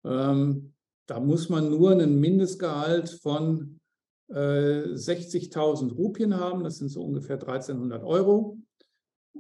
[0.06, 0.74] Ähm,
[1.06, 3.82] da muss man nur einen Mindestgehalt von
[4.30, 8.58] 60.000 Rupien haben, das sind so ungefähr 1300 Euro.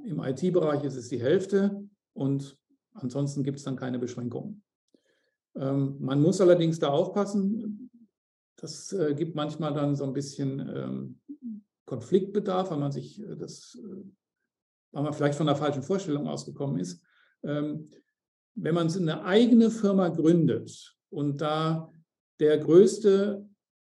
[0.05, 2.57] Im IT-Bereich ist es die Hälfte und
[2.91, 4.61] ansonsten gibt es dann keine Beschränkungen.
[5.55, 7.89] Ähm, man muss allerdings da aufpassen,
[8.63, 11.19] das äh, gibt manchmal dann so ein bisschen ähm,
[11.85, 14.03] Konfliktbedarf, weil man sich äh, das, äh,
[14.93, 17.01] weil man vielleicht von der falschen Vorstellung ausgekommen ist.
[17.43, 17.89] Ähm,
[18.55, 21.91] wenn man eine eigene Firma gründet und da
[22.39, 23.45] der größte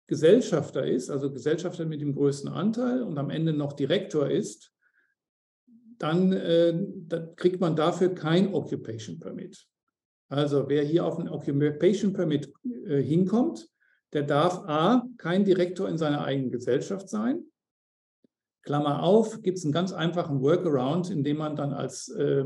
[0.06, 4.72] Gesellschafter ist, also Gesellschafter mit dem größten Anteil und am Ende noch Direktor ist,
[5.98, 9.68] dann, dann kriegt man dafür kein Occupation Permit.
[10.28, 12.52] Also wer hier auf ein Occupation Permit
[12.86, 13.68] äh, hinkommt,
[14.12, 17.44] der darf A, kein Direktor in seiner eigenen Gesellschaft sein.
[18.62, 22.44] Klammer auf, gibt es einen ganz einfachen Workaround, in dem man dann als äh,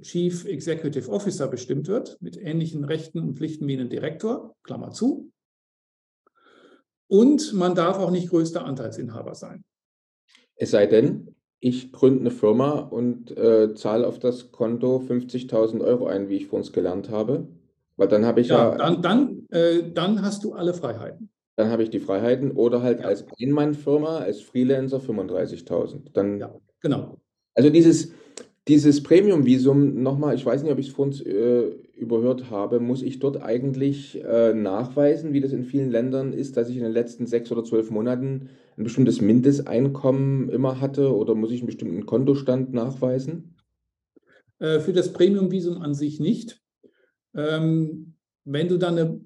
[0.00, 5.30] Chief Executive Officer bestimmt wird, mit ähnlichen Rechten und Pflichten wie ein Direktor, Klammer zu.
[7.06, 9.64] Und man darf auch nicht größter Anteilsinhaber sein.
[10.56, 16.06] Es sei denn, ich gründe eine Firma und äh, zahle auf das Konto 50.000 Euro
[16.06, 17.48] ein, wie ich vor uns gelernt habe.
[17.96, 18.72] Weil dann habe ich ja.
[18.72, 21.30] ja dann, dann, äh, dann hast du alle Freiheiten.
[21.56, 23.06] Dann habe ich die Freiheiten oder halt ja.
[23.06, 26.12] als Einmannfirma, als Freelancer 35.000.
[26.12, 26.38] Dann.
[26.38, 27.16] Ja, genau.
[27.54, 28.12] Also dieses,
[28.68, 33.02] dieses Premium-Visum, nochmal, ich weiß nicht, ob ich es vor uns äh, überhört habe, muss
[33.02, 36.92] ich dort eigentlich äh, nachweisen, wie das in vielen Ländern ist, dass ich in den
[36.92, 42.06] letzten sechs oder zwölf Monaten ein bestimmtes Mindesteinkommen immer hatte oder muss ich einen bestimmten
[42.06, 43.54] Kontostand nachweisen?
[44.58, 46.60] Äh, für das Premium-Visum an sich nicht.
[47.34, 49.20] Ähm, wenn du dann eine,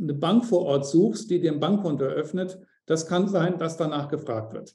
[0.00, 4.08] eine Bank vor Ort suchst, die dir ein Bankkonto eröffnet, das kann sein, dass danach
[4.08, 4.74] gefragt wird.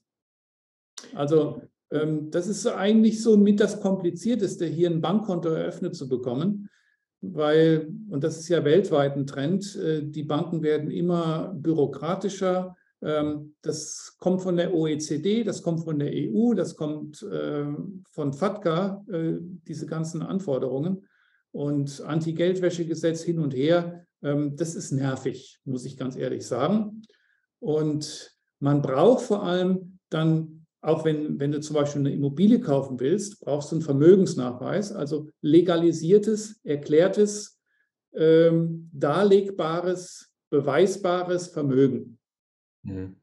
[1.15, 6.69] Also ähm, das ist eigentlich so mit das Komplizierteste, hier ein Bankkonto eröffnet zu bekommen,
[7.23, 12.75] weil, und das ist ja weltweit ein Trend, äh, die Banken werden immer bürokratischer.
[13.01, 17.65] Ähm, das kommt von der OECD, das kommt von der EU, das kommt äh,
[18.12, 19.33] von FATCA, äh,
[19.67, 21.07] diese ganzen Anforderungen.
[21.51, 27.03] Und Anti-Geldwäsche-Gesetz hin und her, ähm, das ist nervig, muss ich ganz ehrlich sagen.
[27.59, 30.52] Und man braucht vor allem dann
[30.83, 35.29] auch wenn, wenn du zum Beispiel eine Immobilie kaufen willst, brauchst du einen Vermögensnachweis, also
[35.41, 37.57] legalisiertes, erklärtes,
[38.13, 42.19] ähm, darlegbares, beweisbares Vermögen.
[42.83, 43.15] Mhm.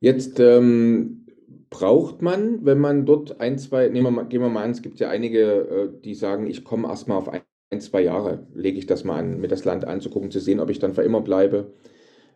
[0.00, 1.26] Jetzt ähm,
[1.68, 4.82] braucht man, wenn man dort ein, zwei, nehmen wir mal, gehen wir mal an, es
[4.82, 8.78] gibt ja einige, äh, die sagen, ich komme erstmal auf ein, ein, zwei Jahre, lege
[8.78, 11.20] ich das mal an, mir das Land anzugucken, zu sehen, ob ich dann für immer
[11.20, 11.74] bleibe.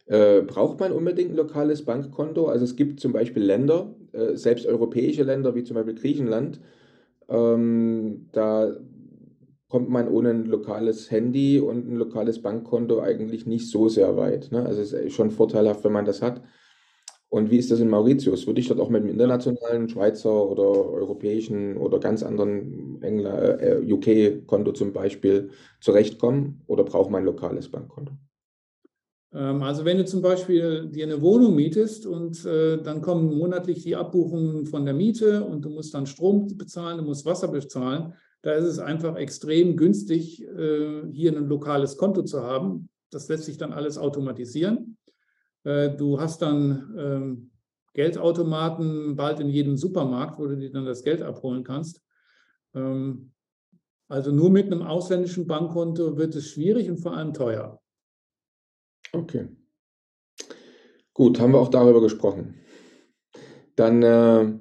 [0.07, 2.47] Äh, braucht man unbedingt ein lokales Bankkonto?
[2.47, 6.61] Also es gibt zum Beispiel Länder, äh, selbst europäische Länder wie zum Beispiel Griechenland,
[7.29, 8.77] ähm, da
[9.69, 14.51] kommt man ohne ein lokales Handy und ein lokales Bankkonto eigentlich nicht so sehr weit.
[14.51, 14.67] Ne?
[14.67, 16.43] Also es ist schon vorteilhaft, wenn man das hat.
[17.29, 18.49] Und wie ist das in Mauritius?
[18.49, 24.73] Würde ich dort auch mit einem internationalen Schweizer oder europäischen oder ganz anderen äh, UK-Konto
[24.73, 28.15] zum Beispiel zurechtkommen oder braucht man ein lokales Bankkonto?
[29.33, 33.83] Ähm, also wenn du zum Beispiel dir eine Wohnung mietest und äh, dann kommen monatlich
[33.83, 38.15] die Abbuchungen von der Miete und du musst dann Strom bezahlen, du musst Wasser bezahlen,
[38.43, 42.89] da ist es einfach extrem günstig, äh, hier ein lokales Konto zu haben.
[43.11, 44.97] Das lässt sich dann alles automatisieren.
[45.65, 47.51] Äh, du hast dann ähm,
[47.93, 52.03] Geldautomaten bald in jedem Supermarkt, wo du dir dann das Geld abholen kannst.
[52.75, 53.33] Ähm,
[54.09, 57.81] also nur mit einem ausländischen Bankkonto wird es schwierig und vor allem teuer.
[59.13, 59.49] Okay.
[61.15, 62.55] Gut, haben wir auch darüber gesprochen.
[63.77, 64.53] Dann, äh,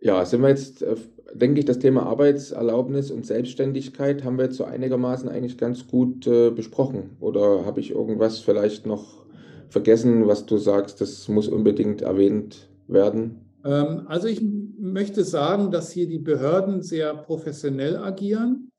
[0.00, 0.96] ja, sind wir jetzt, äh,
[1.34, 6.26] denke ich, das Thema Arbeitserlaubnis und Selbstständigkeit haben wir jetzt so einigermaßen eigentlich ganz gut
[6.26, 7.16] äh, besprochen.
[7.20, 9.26] Oder habe ich irgendwas vielleicht noch
[9.68, 13.52] vergessen, was du sagst, das muss unbedingt erwähnt werden?
[13.64, 14.42] Ähm, also ich
[14.78, 18.71] möchte sagen, dass hier die Behörden sehr professionell agieren.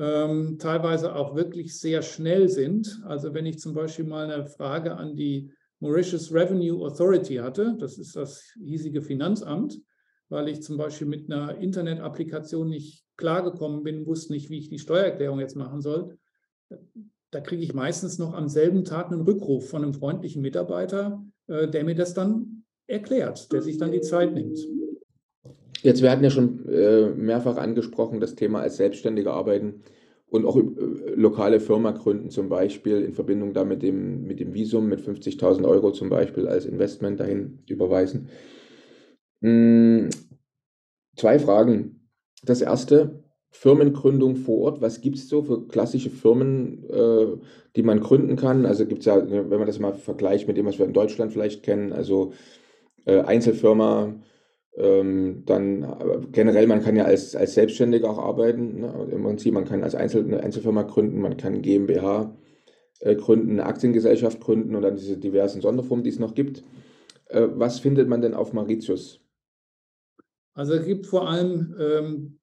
[0.00, 3.02] Ähm, teilweise auch wirklich sehr schnell sind.
[3.04, 7.98] Also wenn ich zum Beispiel mal eine Frage an die Mauritius Revenue Authority hatte, das
[7.98, 9.78] ist das hiesige Finanzamt,
[10.30, 14.78] weil ich zum Beispiel mit einer Internetapplikation nicht klargekommen bin, wusste nicht, wie ich die
[14.78, 16.16] Steuererklärung jetzt machen soll.
[17.30, 21.68] Da kriege ich meistens noch am selben Tag einen Rückruf von einem freundlichen Mitarbeiter, äh,
[21.68, 24.58] der mir das dann erklärt, der sich dann die Zeit nimmt.
[25.82, 29.82] Jetzt, wir hatten ja schon äh, mehrfach angesprochen, das Thema als Selbstständiger arbeiten
[30.28, 30.62] und auch äh,
[31.14, 35.66] lokale Firma gründen, zum Beispiel in Verbindung da mit dem, mit dem Visum mit 50.000
[35.66, 38.28] Euro zum Beispiel als Investment dahin überweisen.
[39.42, 40.10] Hm,
[41.16, 42.08] zwei Fragen.
[42.42, 44.80] Das erste, Firmengründung vor Ort.
[44.80, 47.26] Was gibt es so für klassische Firmen, äh,
[47.74, 48.64] die man gründen kann?
[48.64, 51.32] Also gibt es ja, wenn man das mal vergleicht mit dem, was wir in Deutschland
[51.32, 52.32] vielleicht kennen, also
[53.06, 54.14] äh, Einzelfirma,
[54.76, 58.80] ähm, dann generell, man kann ja als, als Selbstständiger auch arbeiten.
[58.80, 59.08] Ne?
[59.10, 62.36] Im Prinzip, man kann als Einzel, eine Einzelfirma gründen, man kann GmbH
[63.00, 66.62] äh, gründen, eine Aktiengesellschaft gründen und dann diese diversen Sonderformen, die es noch gibt.
[67.26, 69.20] Äh, was findet man denn auf Mauritius?
[70.54, 72.38] Also es gibt vor allem ähm,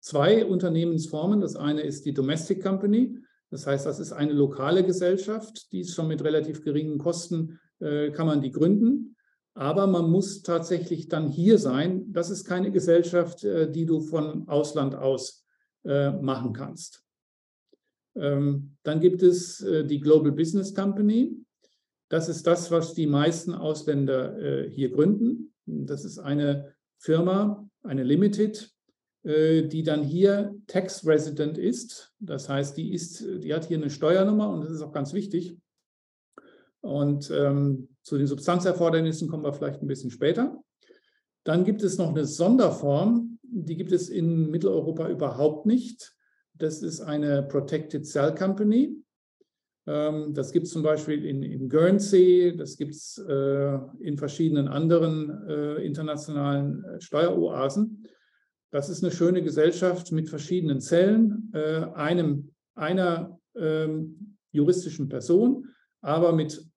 [0.00, 1.40] zwei Unternehmensformen.
[1.40, 3.18] Das eine ist die Domestic Company.
[3.50, 8.10] Das heißt, das ist eine lokale Gesellschaft, die ist schon mit relativ geringen Kosten, äh,
[8.10, 9.16] kann man die gründen.
[9.54, 12.12] Aber man muss tatsächlich dann hier sein.
[12.12, 15.44] Das ist keine Gesellschaft, äh, die du von Ausland aus
[15.84, 17.04] äh, machen kannst.
[18.14, 21.36] Ähm, dann gibt es äh, die Global Business Company.
[22.08, 25.54] Das ist das, was die meisten Ausländer hier gründen.
[25.64, 28.68] Das ist eine Firma, eine Limited,
[29.22, 32.12] die dann hier Tax Resident ist.
[32.18, 35.56] Das heißt, die, ist, die hat hier eine Steuernummer und das ist auch ganz wichtig.
[36.80, 40.62] Und ähm, zu den Substanzerfordernissen kommen wir vielleicht ein bisschen später.
[41.44, 46.14] Dann gibt es noch eine Sonderform, die gibt es in Mitteleuropa überhaupt nicht.
[46.54, 48.96] Das ist eine Protected Cell Company.
[49.86, 54.68] Ähm, das gibt es zum Beispiel in, in Guernsey, das gibt es äh, in verschiedenen
[54.68, 58.06] anderen äh, internationalen äh, Steueroasen.
[58.70, 65.66] Das ist eine schöne Gesellschaft mit verschiedenen Zellen, äh, einem, einer ähm, juristischen Person,
[66.02, 66.69] aber mit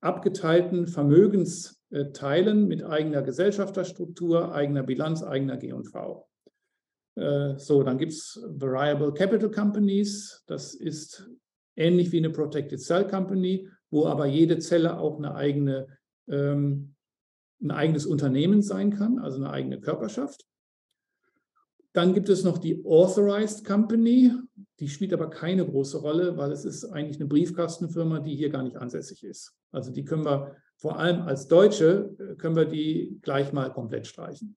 [0.00, 6.28] abgeteilten Vermögensteilen mit eigener Gesellschafterstruktur, eigener Bilanz, eigener G&V.
[7.16, 10.44] Äh, so, dann gibt es Variable Capital Companies.
[10.46, 11.28] Das ist
[11.76, 15.88] ähnlich wie eine Protected Cell Company, wo aber jede Zelle auch eine eigene,
[16.28, 16.94] ähm,
[17.60, 20.44] ein eigenes Unternehmen sein kann, also eine eigene Körperschaft.
[21.98, 24.30] Dann gibt es noch die Authorized Company.
[24.78, 28.62] Die spielt aber keine große Rolle, weil es ist eigentlich eine Briefkastenfirma, die hier gar
[28.62, 29.52] nicht ansässig ist.
[29.72, 34.06] Also die können wir vor allem als Deutsche, äh, können wir die gleich mal komplett
[34.06, 34.56] streichen.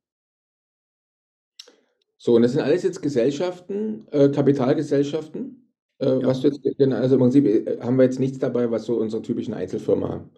[2.19, 5.67] So, und das sind alles jetzt Gesellschaften, äh, Kapitalgesellschaften.
[5.97, 6.27] Äh, ja.
[6.27, 9.23] Was du jetzt, also im Prinzip äh, haben wir jetzt nichts dabei, was so unsere
[9.23, 10.29] typischen Einzelfirma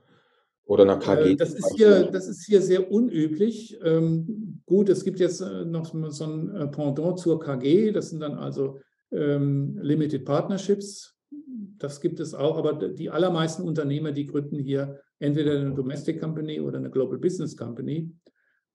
[0.66, 1.32] oder nach KG?
[1.32, 3.78] Äh, das ist hier, das ist hier sehr unüblich.
[3.84, 8.22] Ähm, gut, es gibt jetzt äh, noch so ein äh, Pendant zur KG, das sind
[8.22, 8.80] dann also
[9.11, 11.16] ähm, Limited Partnerships.
[11.78, 16.61] Das gibt es auch, aber die allermeisten Unternehmer, die gründen hier entweder eine Domestic Company
[16.61, 18.11] oder eine Global Business Company.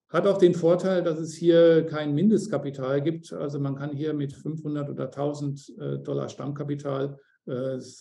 [0.09, 3.33] Hat auch den Vorteil, dass es hier kein Mindestkapital gibt.
[3.33, 7.19] Also man kann hier mit 500 oder 1000 Dollar Stammkapital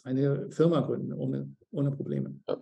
[0.03, 2.39] eine Firma gründen, ohne, ohne Probleme.
[2.47, 2.57] Ja.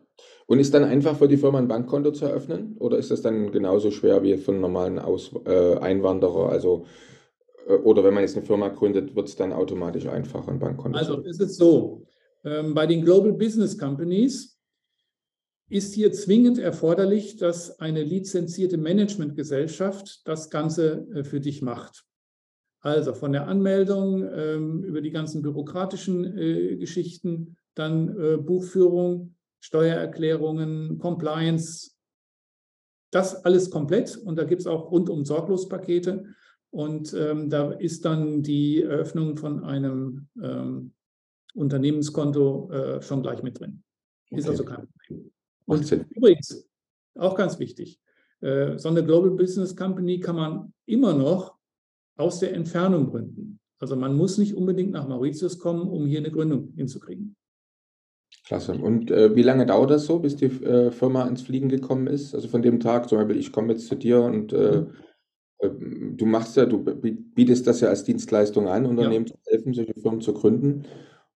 [0.47, 3.51] Und ist dann einfach für die Firma ein Bankkonto zu eröffnen oder ist das dann
[3.51, 6.49] genauso schwer wie für einen normalen Aus äh, Einwanderer?
[6.49, 6.85] Also,
[7.67, 10.97] äh, oder wenn man jetzt eine Firma gründet, wird es dann automatisch einfacher, ein Bankkonto
[10.97, 12.03] Also ist es so,
[12.43, 14.55] ähm, bei den Global Business Companies
[15.67, 22.05] ist hier zwingend erforderlich, dass eine lizenzierte Managementgesellschaft das Ganze äh, für dich macht.
[22.85, 30.99] Also von der Anmeldung ähm, über die ganzen bürokratischen äh, Geschichten, dann äh, Buchführung, Steuererklärungen,
[30.99, 31.95] Compliance,
[33.09, 34.17] das alles komplett.
[34.17, 36.25] Und da gibt es auch rundum Sorglospakete.
[36.69, 40.93] Und ähm, da ist dann die Eröffnung von einem ähm,
[41.55, 43.81] Unternehmenskonto äh, schon gleich mit drin.
[44.29, 44.49] Ist okay.
[44.51, 45.31] also kein Problem.
[45.65, 46.69] Und übrigens,
[47.15, 47.99] auch ganz wichtig,
[48.41, 51.54] äh, so eine Global Business Company kann man immer noch
[52.17, 53.59] aus der Entfernung gründen.
[53.79, 57.35] Also man muss nicht unbedingt nach Mauritius kommen, um hier eine Gründung hinzukriegen.
[58.45, 58.73] Klasse.
[58.73, 62.35] Und äh, wie lange dauert das so, bis die äh, Firma ins Fliegen gekommen ist?
[62.35, 64.91] Also von dem Tag, zum Beispiel, ich komme jetzt zu dir und äh, mhm.
[65.59, 69.33] Äh, du machst ja, du bietest das ja als Dienstleistung an, Unternehmen ja.
[69.33, 70.85] zu helfen, solche Firmen zu gründen.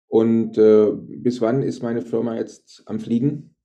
[0.07, 3.55] Und äh, bis wann ist meine Firma jetzt am Fliegen?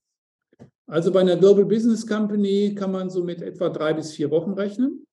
[0.86, 4.52] Also bei einer Global Business Company kann man so mit etwa drei bis vier Wochen
[4.52, 5.06] rechnen.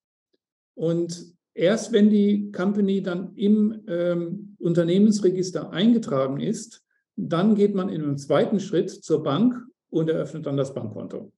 [0.76, 6.84] Und erst wenn die Company dann im ähm, Unternehmensregister eingetragen ist,
[7.16, 9.56] dann geht man in einem zweiten Schritt zur Bank
[9.90, 11.32] und eröffnet dann das Bankkonto.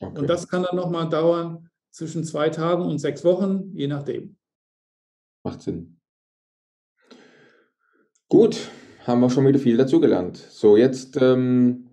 [0.00, 0.18] Okay.
[0.18, 4.36] Und das kann dann nochmal dauern zwischen zwei Tagen und sechs Wochen, je nachdem.
[5.44, 6.00] Macht Sinn.
[8.28, 8.68] Gut,
[9.06, 10.36] haben wir schon wieder viel dazugelernt.
[10.36, 11.90] So, jetzt ähm,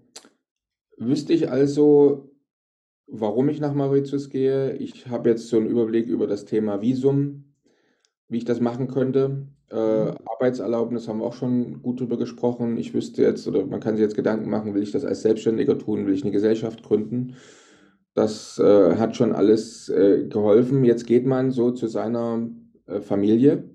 [0.97, 2.31] wüsste ich also,
[3.05, 4.73] warum ich nach Mauritius gehe.
[4.77, 7.50] Ich habe jetzt so einen Überblick über das Thema Visum,
[8.31, 9.45] wie ich das machen könnte.
[9.69, 10.17] Äh, mhm.
[10.25, 12.77] Arbeitserlaubnis haben wir auch schon gut drüber gesprochen.
[12.77, 15.77] Ich wüsste jetzt, oder man kann sich jetzt Gedanken machen, will ich das als Selbstständiger
[15.77, 17.35] tun, will ich eine Gesellschaft gründen?
[18.13, 20.85] Das äh, hat schon alles äh, geholfen.
[20.85, 22.49] Jetzt geht man so zu seiner
[22.87, 23.69] äh, Familie,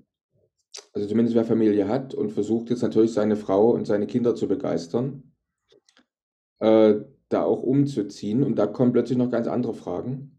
[0.93, 4.47] also zumindest wer Familie hat, und versucht jetzt natürlich seine Frau und seine Kinder zu
[4.47, 5.33] begeistern,
[6.59, 6.95] äh,
[7.29, 8.43] da auch umzuziehen.
[8.43, 10.36] Und da kommen plötzlich noch ganz andere Fragen.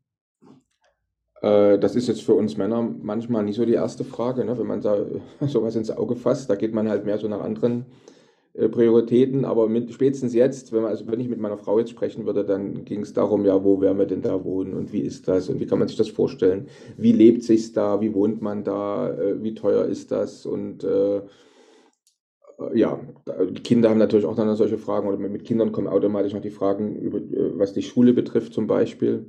[1.42, 4.58] Äh, das ist jetzt für uns Männer manchmal nicht so die erste Frage, ne?
[4.58, 4.96] wenn man da
[5.46, 6.50] sowas ins Auge fasst.
[6.50, 7.86] Da geht man halt mehr so nach anderen
[8.54, 11.90] äh, Prioritäten, aber mit, spätestens jetzt, wenn, man, also wenn ich mit meiner Frau jetzt
[11.90, 15.00] sprechen würde, dann ging es darum, ja, wo werden wir denn da wohnen und wie
[15.00, 16.68] ist das und wie kann man sich das vorstellen?
[16.96, 18.00] Wie lebt sich da?
[18.00, 19.10] Wie wohnt man da?
[19.10, 20.46] Äh, wie teuer ist das?
[20.46, 21.22] Und äh,
[22.74, 23.00] ja,
[23.50, 26.50] die Kinder haben natürlich auch dann solche Fragen oder mit Kindern kommen automatisch noch die
[26.50, 27.20] Fragen, über,
[27.56, 29.26] was die Schule betrifft zum Beispiel.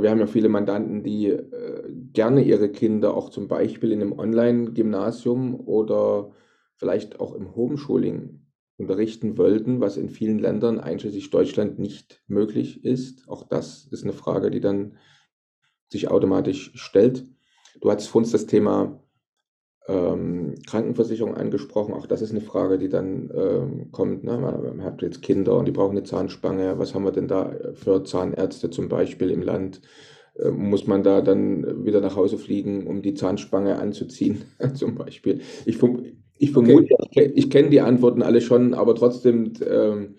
[0.00, 4.18] Wir haben ja viele Mandanten, die äh, gerne ihre Kinder auch zum Beispiel in einem
[4.18, 6.32] Online-Gymnasium oder
[6.76, 8.40] vielleicht auch im Homeschooling
[8.78, 13.28] unterrichten wollten, was in vielen Ländern, einschließlich Deutschland, nicht möglich ist.
[13.28, 14.96] Auch das ist eine Frage, die dann
[15.90, 17.26] sich automatisch stellt.
[17.80, 19.02] Du hattest vor uns das Thema
[19.88, 21.94] ähm, Krankenversicherung angesprochen.
[21.94, 24.24] Auch das ist eine Frage, die dann ähm, kommt.
[24.24, 24.38] Ne?
[24.38, 26.78] Man hat jetzt Kinder und die brauchen eine Zahnspange.
[26.78, 29.80] Was haben wir denn da für Zahnärzte zum Beispiel im Land?
[30.38, 35.40] Äh, muss man da dann wieder nach Hause fliegen, um die Zahnspange anzuziehen, zum Beispiel?
[35.66, 35.78] Ich,
[36.38, 37.32] ich vermute, okay.
[37.34, 40.14] ich, kenne die Antworten alle schon, aber trotzdem, ähm,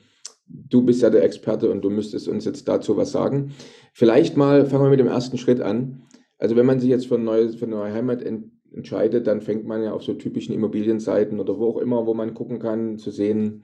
[0.48, 3.54] du bist ja der Experte und du müsstest uns jetzt dazu was sagen.
[3.94, 6.04] Vielleicht mal fangen wir mit dem ersten Schritt an.
[6.38, 9.42] Also wenn man sich jetzt für eine neue, für eine neue Heimat ent, entscheidet, dann
[9.42, 12.98] fängt man ja auf so typischen Immobilienseiten oder wo auch immer, wo man gucken kann,
[12.98, 13.64] zu sehen,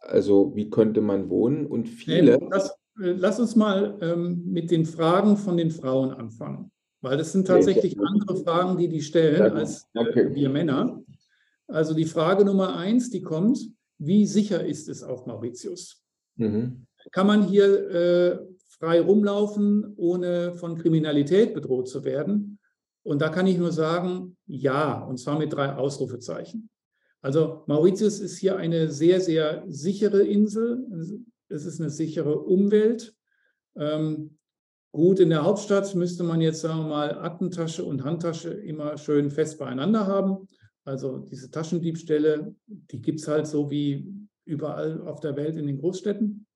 [0.00, 2.38] also wie könnte man wohnen und viele.
[2.50, 2.70] Das,
[3.00, 6.70] äh, lass uns mal ähm, mit den Fragen von den Frauen anfangen,
[7.00, 8.08] weil das sind tatsächlich okay.
[8.08, 10.34] andere Fragen, die die stellen als äh, okay.
[10.34, 11.02] wir Männer.
[11.68, 13.58] Also die Frage Nummer eins, die kommt,
[13.98, 16.02] wie sicher ist es auf Mauritius?
[16.36, 16.86] Mhm.
[17.12, 18.38] Kann man hier äh,
[18.78, 22.58] frei rumlaufen, ohne von Kriminalität bedroht zu werden?
[23.04, 26.70] Und da kann ich nur sagen, ja, und zwar mit drei Ausrufezeichen.
[27.20, 30.86] Also Mauritius ist hier eine sehr, sehr sichere Insel.
[31.48, 33.14] Es ist eine sichere Umwelt.
[33.76, 34.38] Ähm,
[34.92, 39.30] gut, in der Hauptstadt müsste man jetzt, sagen wir mal, Aktentasche und Handtasche immer schön
[39.30, 40.48] fest beieinander haben.
[40.84, 44.12] Also diese Taschendiebstähle, die gibt es halt so wie
[44.44, 46.46] überall auf der Welt in den Großstädten.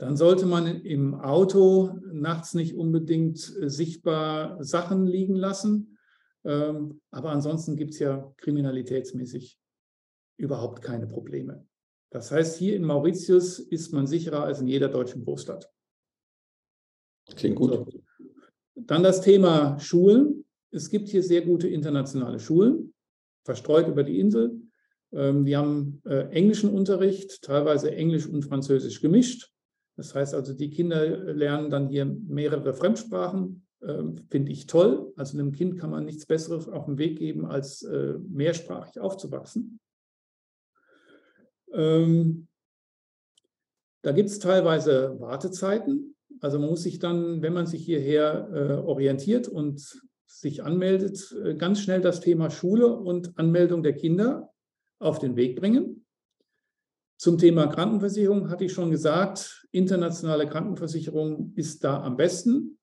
[0.00, 5.98] Dann sollte man im Auto nachts nicht unbedingt äh, sichtbar Sachen liegen lassen.
[6.42, 9.60] Ähm, aber ansonsten gibt es ja kriminalitätsmäßig
[10.38, 11.66] überhaupt keine Probleme.
[12.08, 15.70] Das heißt, hier in Mauritius ist man sicherer als in jeder deutschen Großstadt.
[17.36, 17.72] Klingt gut.
[17.74, 17.86] So.
[18.76, 20.46] Dann das Thema Schulen.
[20.70, 22.94] Es gibt hier sehr gute internationale Schulen
[23.44, 24.62] verstreut über die Insel.
[25.12, 29.52] Ähm, wir haben äh, englischen Unterricht, teilweise Englisch und Französisch gemischt.
[30.00, 33.66] Das heißt also, die Kinder lernen dann hier mehrere Fremdsprachen.
[33.82, 35.12] Ähm, finde ich toll.
[35.14, 39.78] Also einem Kind kann man nichts Besseres auf den Weg geben, als äh, mehrsprachig aufzuwachsen.
[41.74, 42.48] Ähm,
[44.00, 46.16] da gibt es teilweise Wartezeiten.
[46.40, 51.56] Also man muss sich dann, wenn man sich hierher äh, orientiert und sich anmeldet, äh,
[51.56, 54.50] ganz schnell das Thema Schule und Anmeldung der Kinder
[54.98, 56.06] auf den Weg bringen.
[57.18, 62.78] Zum Thema Krankenversicherung hatte ich schon gesagt, internationale Krankenversicherung ist da am besten.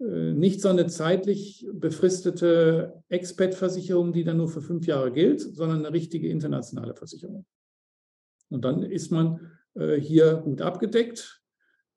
[0.00, 5.78] Äh, nicht so eine zeitlich befristete Expat-Versicherung, die dann nur für fünf Jahre gilt, sondern
[5.80, 7.46] eine richtige internationale Versicherung.
[8.48, 11.42] Und dann ist man äh, hier gut abgedeckt.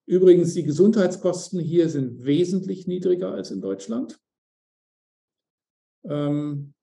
[0.05, 4.19] Übrigens, die Gesundheitskosten hier sind wesentlich niedriger als in Deutschland.
[6.03, 6.74] Ähm,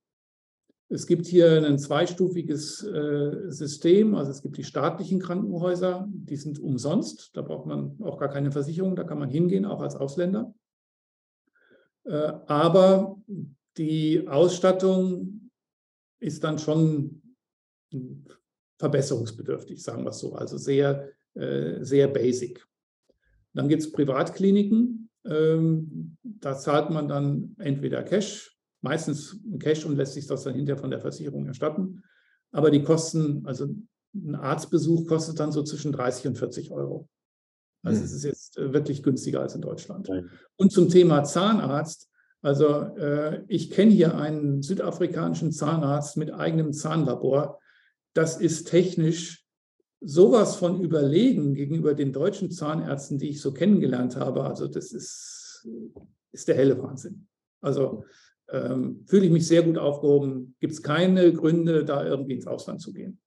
[0.93, 4.15] es gibt hier ein zweistufiges äh, System.
[4.15, 7.35] Also es gibt die staatlichen Krankenhäuser, die sind umsonst.
[7.35, 10.55] Da braucht man auch gar keine Versicherung, da kann man hingehen, auch als Ausländer.
[12.05, 13.19] Äh, aber
[13.79, 15.51] die Ausstattung
[16.21, 17.23] ist dann schon
[18.79, 20.35] verbesserungsbedürftig, sagen wir es so.
[20.35, 22.67] Also sehr, äh, sehr basic.
[23.55, 25.09] Dann gibt es Privatkliniken.
[25.25, 28.52] Ähm, da zahlt man dann entweder Cash
[28.83, 32.03] meistens Cash und lässt sich das dann hinterher von der Versicherung erstatten.
[32.51, 33.75] Aber die Kosten, also
[34.15, 37.09] ein Arztbesuch kostet dann so zwischen 30 und 40 Euro.
[37.83, 38.05] Also hm.
[38.05, 40.09] es ist jetzt äh, wirklich günstiger als in Deutschland.
[40.09, 40.31] Nein.
[40.57, 42.09] Und zum Thema Zahnarzt,
[42.43, 47.59] also äh, ich kenne hier einen südafrikanischen Zahnarzt mit eigenem Zahnlabor.
[48.15, 49.47] Das ist technisch
[50.01, 54.45] sowas von überlegen gegenüber den deutschen Zahnärzten, die ich so kennengelernt habe.
[54.45, 55.69] Also das ist,
[56.33, 57.29] ist der helle Wahnsinn.
[57.61, 58.05] Also
[58.51, 60.55] ähm, fühle ich mich sehr gut aufgehoben.
[60.61, 63.19] Gibt es keine Gründe, da irgendwie ins Ausland zu gehen.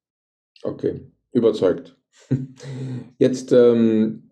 [0.63, 1.01] Okay,
[1.31, 1.97] überzeugt.
[3.17, 4.31] Jetzt ähm,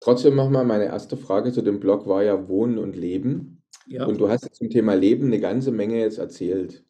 [0.00, 3.62] trotzdem nochmal meine erste Frage zu dem Blog war ja Wohnen und Leben.
[3.86, 4.06] Ja.
[4.06, 6.84] Und du hast zum Thema Leben eine ganze Menge jetzt erzählt.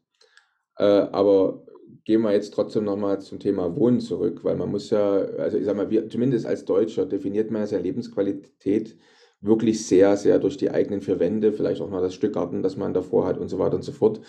[0.76, 1.64] Äh, aber
[2.04, 5.64] gehen wir jetzt trotzdem nochmal zum Thema Wohnen zurück, weil man muss ja, also ich
[5.64, 8.96] sag mal, wir, zumindest als Deutscher definiert man ja Lebensqualität
[9.40, 12.76] wirklich sehr, sehr durch die eigenen vier Wände, vielleicht auch mal das Stück Garten, das
[12.76, 14.20] man davor hat und so weiter und so fort.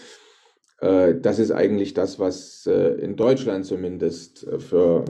[0.80, 5.06] Äh, das ist eigentlich das, was äh, in Deutschland zumindest äh, für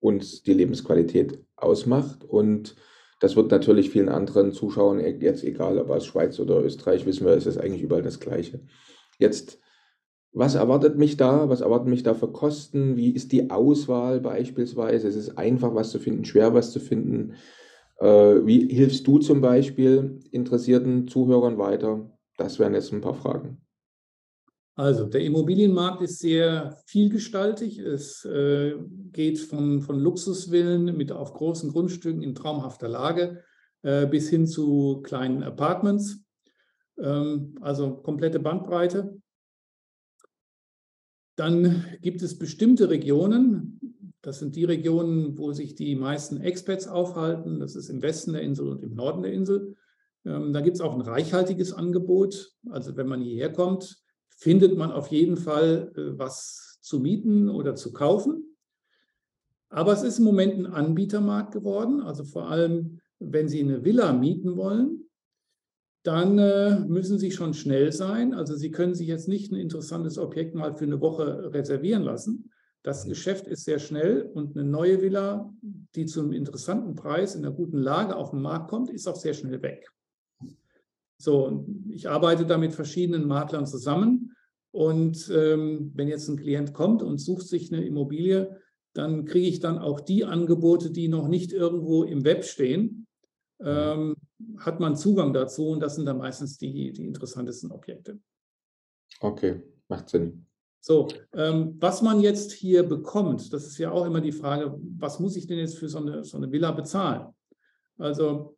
[0.00, 2.24] uns die Lebensqualität ausmacht.
[2.24, 2.76] Und
[3.20, 7.34] das wird natürlich vielen anderen Zuschauern, jetzt egal ob aus Schweiz oder Österreich, wissen wir,
[7.34, 8.60] ist es eigentlich überall das Gleiche.
[9.18, 9.60] Jetzt,
[10.32, 11.50] was erwartet mich da?
[11.50, 12.96] Was erwarten mich da für Kosten?
[12.96, 15.06] Wie ist die Auswahl beispielsweise?
[15.06, 17.34] Es ist einfach, was zu finden, schwer, was zu finden.
[18.00, 22.10] Äh, wie hilfst du zum Beispiel interessierten Zuhörern weiter?
[22.36, 23.60] Das wären jetzt ein paar Fragen.
[24.74, 27.78] Also der Immobilienmarkt ist sehr vielgestaltig.
[27.78, 28.76] Es äh,
[29.12, 33.44] geht von, von Luxusvillen mit auf großen Grundstücken in traumhafter Lage
[33.82, 36.24] äh, bis hin zu kleinen Apartments.
[36.98, 39.20] Ähm, also komplette Bandbreite.
[41.36, 43.59] Dann gibt es bestimmte Regionen,
[44.30, 47.58] das sind die Regionen, wo sich die meisten Expats aufhalten.
[47.58, 49.74] Das ist im Westen der Insel und im Norden der Insel.
[50.24, 52.52] Ähm, da gibt es auch ein reichhaltiges Angebot.
[52.68, 57.74] Also wenn man hierher kommt, findet man auf jeden Fall äh, was zu mieten oder
[57.74, 58.56] zu kaufen.
[59.68, 62.00] Aber es ist im Moment ein Anbietermarkt geworden.
[62.00, 65.10] Also vor allem, wenn Sie eine Villa mieten wollen,
[66.04, 68.32] dann äh, müssen Sie schon schnell sein.
[68.32, 72.49] Also Sie können sich jetzt nicht ein interessantes Objekt mal für eine Woche reservieren lassen,
[72.82, 75.52] das Geschäft ist sehr schnell und eine neue Villa,
[75.94, 79.16] die zu einem interessanten Preis in einer guten Lage auf den Markt kommt, ist auch
[79.16, 79.90] sehr schnell weg.
[81.18, 84.34] So, ich arbeite da mit verschiedenen Maklern zusammen
[84.72, 88.58] und ähm, wenn jetzt ein Klient kommt und sucht sich eine Immobilie,
[88.94, 93.06] dann kriege ich dann auch die Angebote, die noch nicht irgendwo im Web stehen,
[93.62, 94.16] ähm,
[94.58, 98.18] hat man Zugang dazu und das sind dann meistens die, die interessantesten Objekte.
[99.20, 100.46] Okay, macht Sinn.
[100.80, 105.20] So, ähm, was man jetzt hier bekommt, das ist ja auch immer die Frage, was
[105.20, 107.26] muss ich denn jetzt für so eine, so eine Villa bezahlen?
[107.98, 108.56] Also,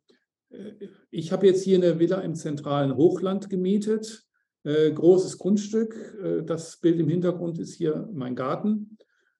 [0.49, 4.25] äh, ich habe jetzt hier eine Villa im zentralen Hochland gemietet,
[4.63, 6.17] äh, großes Grundstück.
[6.23, 8.97] Äh, das Bild im Hintergrund ist hier mein Garten.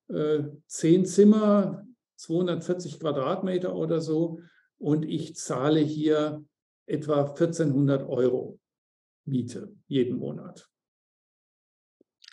[0.09, 4.41] Äh, zehn Zimmer, 240 Quadratmeter oder so.
[4.77, 6.43] Und ich zahle hier
[6.85, 8.59] etwa 1400 Euro
[9.23, 10.69] Miete jeden Monat.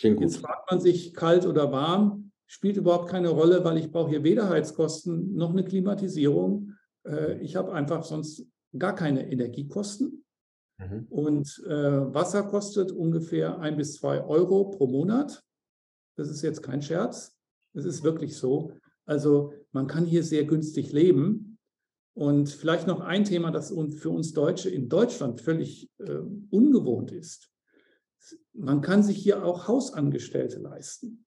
[0.00, 0.24] Klingt gut.
[0.24, 4.24] Jetzt fragt man sich, kalt oder warm, spielt überhaupt keine Rolle, weil ich brauche hier
[4.24, 6.72] weder Heizkosten noch eine Klimatisierung.
[7.06, 8.46] Äh, ich habe einfach sonst
[8.76, 10.24] gar keine Energiekosten.
[10.78, 11.06] Mhm.
[11.10, 15.44] Und äh, Wasser kostet ungefähr ein bis zwei Euro pro Monat.
[16.16, 17.36] Das ist jetzt kein Scherz.
[17.74, 18.72] Es ist wirklich so.
[19.04, 21.58] Also man kann hier sehr günstig leben.
[22.14, 26.20] Und vielleicht noch ein Thema, das für uns Deutsche in Deutschland völlig äh,
[26.50, 27.50] ungewohnt ist
[28.52, 31.24] man kann sich hier auch Hausangestellte leisten,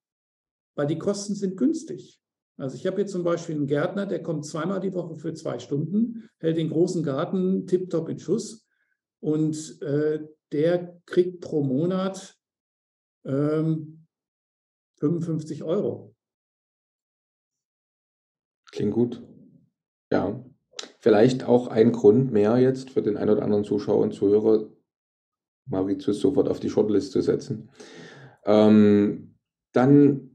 [0.75, 2.19] weil die Kosten sind günstig.
[2.57, 5.59] Also ich habe jetzt zum Beispiel einen Gärtner, der kommt zweimal die Woche für zwei
[5.59, 8.67] Stunden, hält den großen Garten tiptop in Schuss
[9.19, 12.37] und äh, der kriegt pro Monat
[13.25, 14.05] ähm,
[14.99, 16.15] 55 Euro.
[18.71, 19.21] Klingt gut.
[20.11, 20.43] Ja.
[20.99, 24.69] Vielleicht auch ein Grund mehr jetzt für den einen oder anderen Zuschauer und Zuhörer,
[25.65, 27.69] Mauritius sofort auf die Shortlist zu setzen.
[28.45, 29.35] Ähm,
[29.71, 30.29] dann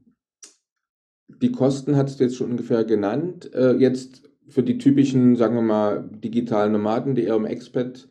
[1.41, 3.53] die Kosten hat du jetzt schon ungefähr genannt.
[3.53, 8.09] Äh, jetzt für die typischen, sagen wir mal, digitalen Nomaden, die eher im Expat,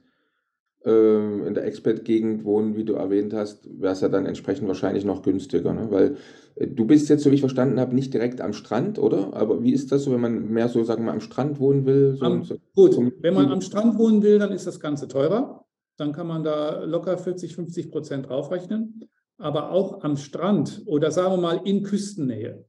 [0.84, 5.04] äh, in der Expat-Gegend wohnen, wie du erwähnt hast, wäre es ja dann entsprechend wahrscheinlich
[5.04, 5.74] noch günstiger.
[5.74, 5.88] Ne?
[5.90, 6.16] Weil
[6.54, 9.34] äh, du bist jetzt, so wie ich verstanden habe, nicht direkt am Strand, oder?
[9.34, 11.84] Aber wie ist das so, wenn man mehr so, sagen wir mal, am Strand wohnen
[11.84, 12.16] will?
[12.16, 15.67] So, am, so, gut, wenn man am Strand wohnen will, dann ist das Ganze teurer
[15.98, 19.08] dann kann man da locker 40, 50 Prozent draufrechnen.
[19.36, 22.64] Aber auch am Strand oder sagen wir mal in Küstennähe.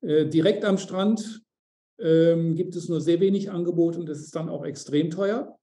[0.00, 1.42] Äh, direkt am Strand
[1.98, 5.56] ähm, gibt es nur sehr wenig Angebot und das ist dann auch extrem teuer.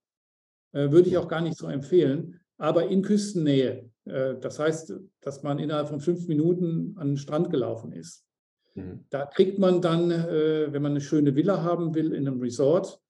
[0.72, 2.40] Äh, würde ich auch gar nicht so empfehlen.
[2.58, 3.90] aber in Küstennähe.
[4.04, 8.26] Äh, das heißt, dass man innerhalb von fünf Minuten an den Strand gelaufen ist.
[8.74, 9.04] Mhm.
[9.08, 13.00] Da kriegt man dann, wenn man eine schöne Villa haben will in einem Resort,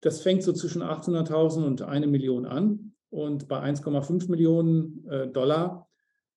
[0.00, 2.94] das fängt so zwischen 800.000 und eine Million an.
[3.10, 5.88] Und bei 1,5 Millionen äh, Dollar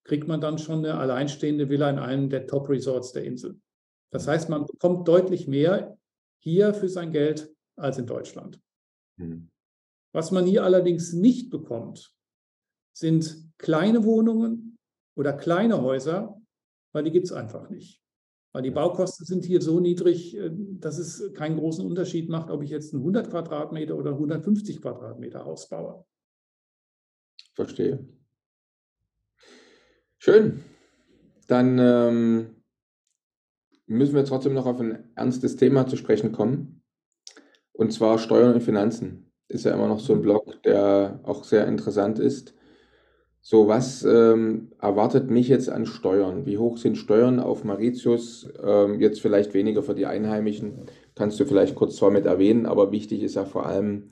[0.03, 3.59] kriegt man dann schon eine alleinstehende Villa in einem der Top-Resorts der Insel.
[4.09, 5.97] Das heißt, man bekommt deutlich mehr
[6.39, 8.59] hier für sein Geld als in Deutschland.
[9.17, 9.49] Mhm.
[10.13, 12.13] Was man hier allerdings nicht bekommt,
[12.93, 14.77] sind kleine Wohnungen
[15.15, 16.41] oder kleine Häuser,
[16.93, 18.00] weil die gibt es einfach nicht.
[18.53, 22.63] Weil die Baukosten sind hier so niedrig, äh, dass es keinen großen Unterschied macht, ob
[22.63, 26.05] ich jetzt ein 100 Quadratmeter oder 150 Quadratmeter Haus baue.
[27.53, 28.07] Verstehe.
[30.17, 30.63] Schön.
[31.47, 32.63] Dann ähm,
[33.87, 36.83] müssen wir trotzdem noch auf ein ernstes Thema zu sprechen kommen.
[37.73, 39.31] Und zwar Steuern und Finanzen.
[39.47, 42.53] Ist ja immer noch so ein Blog, der auch sehr interessant ist.
[43.43, 46.45] So, was ähm, erwartet mich jetzt an Steuern?
[46.45, 48.47] Wie hoch sind Steuern auf Mauritius?
[48.63, 50.85] Ähm, jetzt vielleicht weniger für die Einheimischen,
[51.15, 54.09] kannst du vielleicht kurz zwar mit erwähnen, aber wichtig ist ja vor allem,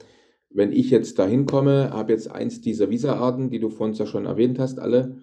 [0.49, 4.25] wenn ich jetzt da hinkomme, habe jetzt eins dieser Visa-Arten, die du vorhin ja schon
[4.25, 5.19] erwähnt hast, alle.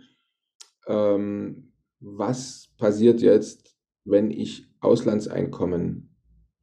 [0.86, 6.14] Ähm, was passiert jetzt, wenn ich Auslandseinkommen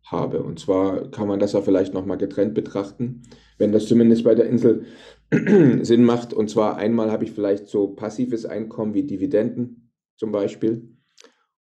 [0.06, 0.44] habe?
[0.44, 3.24] Und zwar kann man das ja vielleicht nochmal getrennt betrachten,
[3.58, 4.86] wenn das zumindest bei der Insel
[5.84, 6.34] Sinn macht.
[6.34, 10.90] Und zwar einmal habe ich vielleicht so passives Einkommen wie Dividenden zum Beispiel.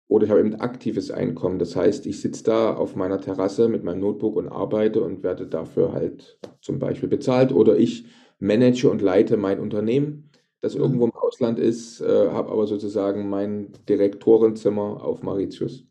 [0.09, 1.59] Oder ich habe eben aktives Einkommen.
[1.59, 5.47] Das heißt, ich sitze da auf meiner Terrasse mit meinem Notebook und arbeite und werde
[5.47, 7.53] dafür halt zum Beispiel bezahlt.
[7.53, 8.07] Oder ich
[8.39, 10.83] manage und leite mein Unternehmen, das mhm.
[10.83, 15.87] irgendwo im Ausland ist, äh, habe aber sozusagen mein Direktorenzimmer auf Mauritius.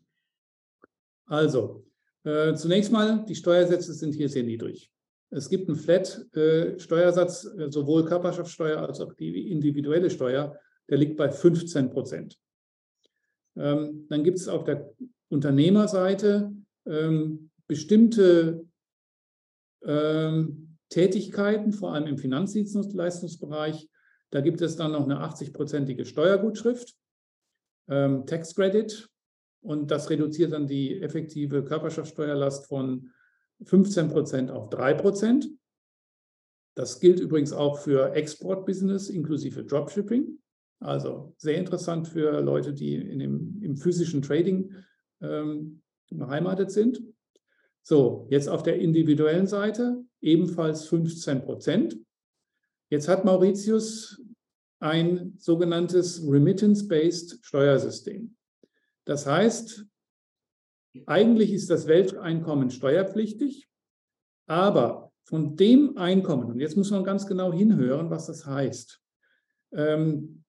[1.26, 1.84] Also,
[2.24, 4.92] äh, zunächst mal, die Steuersätze sind hier sehr niedrig.
[5.34, 10.58] Es gibt einen Flat-Steuersatz, äh, sowohl Körperschaftssteuer als auch die individuelle Steuer,
[10.88, 12.38] der liegt bei 15 Prozent.
[13.56, 14.92] Ähm, dann gibt es auf der
[15.30, 16.52] Unternehmerseite
[16.86, 18.66] ähm, bestimmte
[19.84, 23.88] ähm, Tätigkeiten, vor allem im Finanzdienstleistungsbereich.
[24.30, 26.94] Da gibt es dann noch eine 80-prozentige Steuergutschrift,
[27.86, 29.10] Tax Credit,
[29.62, 33.10] und das reduziert dann die effektive Körperschaftssteuerlast von
[33.64, 35.48] 15 Prozent auf 3 Prozent.
[36.74, 40.38] Das gilt übrigens auch für Export-Business inklusive Dropshipping.
[40.80, 44.74] Also sehr interessant für Leute, die in dem, im physischen Trading
[45.20, 47.02] ähm, beheimatet sind.
[47.82, 51.98] So, jetzt auf der individuellen Seite ebenfalls 15 Prozent.
[52.90, 54.22] Jetzt hat Mauritius
[54.80, 58.36] ein sogenanntes Remittance-Based Steuersystem.
[59.04, 59.86] Das heißt,
[61.06, 63.68] eigentlich ist das Welteinkommen steuerpflichtig,
[64.46, 69.00] aber von dem Einkommen, und jetzt muss man ganz genau hinhören, was das heißt,
[69.72, 70.44] ähm,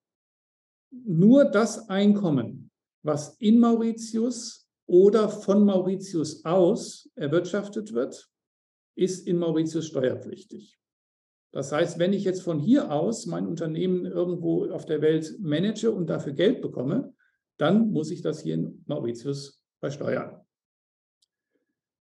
[0.91, 2.71] nur das Einkommen,
[3.03, 8.29] was in Mauritius oder von Mauritius aus erwirtschaftet wird,
[8.95, 10.79] ist in Mauritius steuerpflichtig.
[11.51, 15.91] Das heißt, wenn ich jetzt von hier aus mein Unternehmen irgendwo auf der Welt manage
[15.91, 17.13] und dafür Geld bekomme,
[17.57, 20.39] dann muss ich das hier in Mauritius versteuern.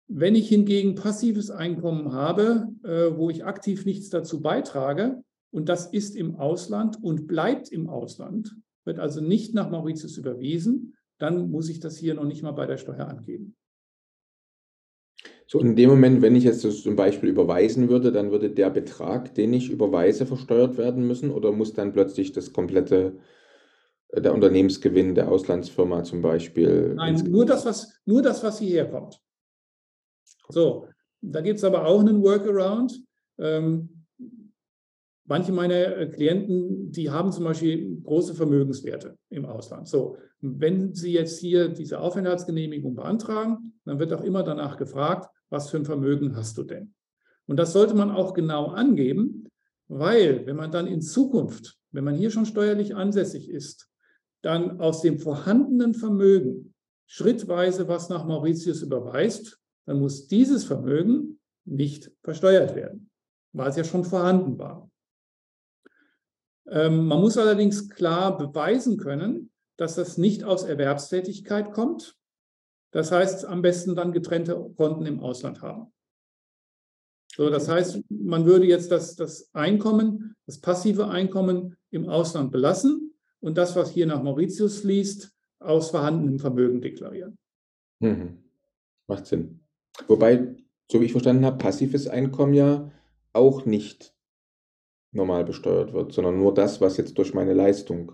[0.08, 5.88] Wenn ich hingegen passives Einkommen habe, äh, wo ich aktiv nichts dazu beitrage, und das
[5.88, 8.56] ist im Ausland und bleibt im Ausland,
[8.86, 12.68] wird also nicht nach Mauritius überwiesen, dann muss ich das hier noch nicht mal bei
[12.68, 13.56] der Steuer angeben.
[15.48, 18.70] So, in dem Moment, wenn ich jetzt das zum Beispiel überweisen würde, dann würde der
[18.70, 23.18] Betrag, den ich überweise, versteuert werden müssen oder muss dann plötzlich das komplette
[24.14, 26.94] der Unternehmensgewinn der Auslandsfirma zum Beispiel?
[26.96, 29.20] Nein, nur das, was, nur das, was hierher kommt.
[30.50, 30.88] So,
[31.22, 33.04] da gibt es aber auch einen Workaround.
[33.38, 34.06] Ähm,
[35.26, 39.88] manche meiner äh, Klienten, die haben zum Beispiel große Vermögenswerte im Ausland.
[39.88, 45.70] So, wenn Sie jetzt hier diese Aufenthaltsgenehmigung beantragen, dann wird auch immer danach gefragt, was
[45.70, 46.94] für ein Vermögen hast du denn?
[47.46, 49.48] Und das sollte man auch genau angeben,
[49.88, 53.91] weil wenn man dann in Zukunft, wenn man hier schon steuerlich ansässig ist,
[54.42, 56.74] dann aus dem vorhandenen Vermögen
[57.06, 63.10] schrittweise was nach Mauritius überweist, dann muss dieses Vermögen nicht versteuert werden,
[63.54, 64.90] weil es ja schon vorhanden war.
[66.68, 72.16] Ähm, man muss allerdings klar beweisen können, dass das nicht aus Erwerbstätigkeit kommt.
[72.92, 75.92] Das heißt, am besten dann getrennte Konten im Ausland haben.
[77.36, 83.11] So, das heißt, man würde jetzt das, das Einkommen, das passive Einkommen im Ausland belassen
[83.42, 87.38] und das, was hier nach Mauritius fließt, aus vorhandenem Vermögen deklarieren.
[88.00, 88.38] Mhm.
[89.08, 89.60] Macht Sinn.
[90.08, 90.56] Wobei,
[90.90, 92.92] so wie ich verstanden habe, passives Einkommen ja
[93.34, 94.16] auch nicht
[95.12, 98.14] normal besteuert wird, sondern nur das, was jetzt durch meine Leistung.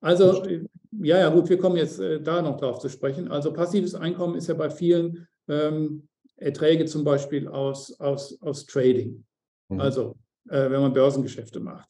[0.00, 0.44] Also,
[0.92, 3.28] ja, ja, gut, wir kommen jetzt äh, da noch drauf zu sprechen.
[3.28, 9.24] Also passives Einkommen ist ja bei vielen ähm, Erträge zum Beispiel aus, aus, aus Trading.
[9.68, 9.80] Mhm.
[9.80, 10.16] Also,
[10.48, 11.88] äh, wenn man Börsengeschäfte macht.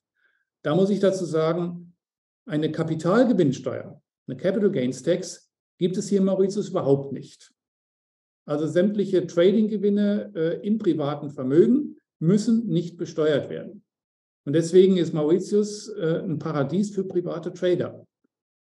[0.66, 1.94] Da muss ich dazu sagen,
[2.44, 5.48] eine Kapitalgewinnsteuer, eine Capital Gains Tax,
[5.78, 7.54] gibt es hier in Mauritius überhaupt nicht.
[8.48, 13.84] Also sämtliche Trading-Gewinne äh, im privaten Vermögen müssen nicht besteuert werden.
[14.44, 18.04] Und deswegen ist Mauritius äh, ein Paradies für private Trader.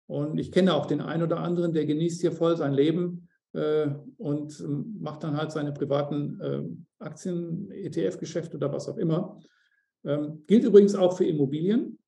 [0.09, 3.91] Und ich kenne auch den einen oder anderen, der genießt hier voll sein Leben äh,
[4.17, 6.63] und ähm, macht dann halt seine privaten äh,
[6.99, 9.41] Aktien, ETF-Geschäfte oder was auch immer.
[10.07, 11.99] Ähm, gilt übrigens auch für Immobilien.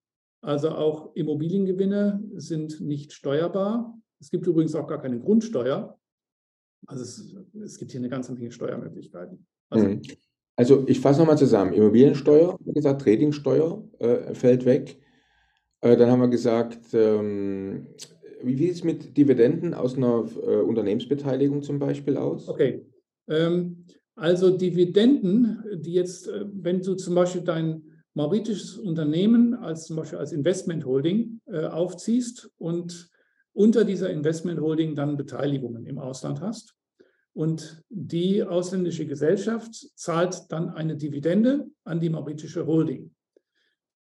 [0.40, 3.98] Also auch Immobiliengewinne sind nicht steuerbar.
[4.20, 5.98] Es gibt übrigens auch gar keine Grundsteuer.
[6.86, 9.44] Also es, es gibt hier eine ganze Menge Steuermöglichkeiten.
[9.68, 10.02] Also, mhm.
[10.56, 11.72] also ich fasse nochmal zusammen.
[11.72, 15.00] Immobiliensteuer, wie gesagt, Tradingsteuer äh, fällt weg.
[15.80, 17.88] Äh, dann haben wir gesagt, ähm,
[18.42, 22.48] wie sieht es mit Dividenden aus einer äh, Unternehmensbeteiligung zum Beispiel aus?
[22.48, 22.86] Okay.
[23.28, 23.84] Ähm,
[24.14, 27.82] also Dividenden, die jetzt, äh, wenn du zum Beispiel dein
[28.18, 33.10] mauritisches Unternehmen als zum Beispiel als Investment Holding äh, aufziehst und
[33.52, 36.74] unter dieser Investment Holding dann Beteiligungen im Ausland hast.
[37.32, 43.14] Und die ausländische Gesellschaft zahlt dann eine Dividende an die mauritische Holding.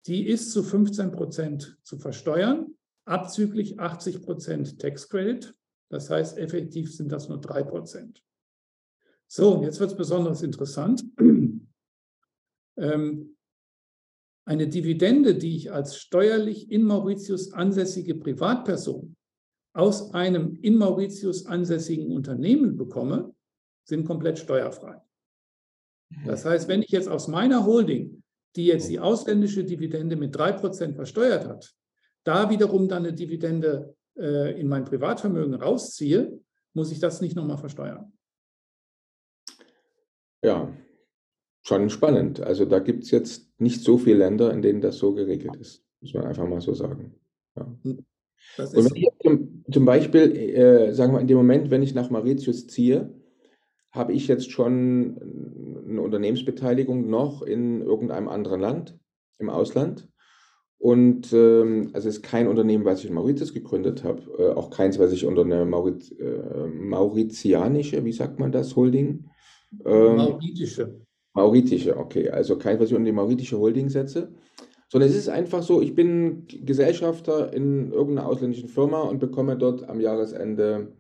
[0.07, 2.75] Die ist zu 15 Prozent zu versteuern,
[3.05, 5.55] abzüglich 80 Prozent Tax Credit.
[5.91, 8.25] Das heißt, effektiv sind das nur drei Prozent.
[9.27, 11.05] So, jetzt wird es besonders interessant.
[12.77, 13.37] Ähm,
[14.51, 19.15] eine Dividende, die ich als steuerlich in Mauritius ansässige Privatperson
[19.75, 23.33] aus einem in Mauritius ansässigen Unternehmen bekomme,
[23.85, 25.01] sind komplett steuerfrei.
[26.27, 28.25] Das heißt, wenn ich jetzt aus meiner Holding,
[28.57, 31.73] die jetzt die ausländische Dividende mit 3% versteuert hat,
[32.25, 36.41] da wiederum dann eine Dividende äh, in mein Privatvermögen rausziehe,
[36.73, 38.13] muss ich das nicht nochmal versteuern.
[40.43, 40.77] Ja,
[41.63, 42.41] schon spannend.
[42.41, 45.85] Also da gibt es jetzt nicht so viele Länder, in denen das so geregelt ist,
[46.01, 47.15] muss man einfach mal so sagen.
[47.57, 47.67] Ja.
[47.83, 48.05] Hm.
[48.59, 52.11] Und wenn ich zum, zum Beispiel, äh, sagen wir in dem Moment, wenn ich nach
[52.11, 53.15] Mauritius ziehe,
[53.93, 55.21] habe ich jetzt schon
[55.89, 58.99] eine Unternehmensbeteiligung noch in irgendeinem anderen Land,
[59.39, 60.09] im Ausland.
[60.79, 64.71] Und ähm, also es ist kein Unternehmen, was ich in Mauritius gegründet habe, äh, auch
[64.71, 69.29] keins, was ich unter eine Maurit äh, mauritianische, wie sagt man das, Holding?
[69.85, 71.03] Ähm, Mauritische.
[71.35, 72.31] Mauritische, okay.
[72.31, 74.33] Also keins, was ich unter die mauritische Holding setze,
[74.89, 79.89] sondern es ist einfach so, ich bin Gesellschafter in irgendeiner ausländischen Firma und bekomme dort
[79.89, 80.97] am Jahresende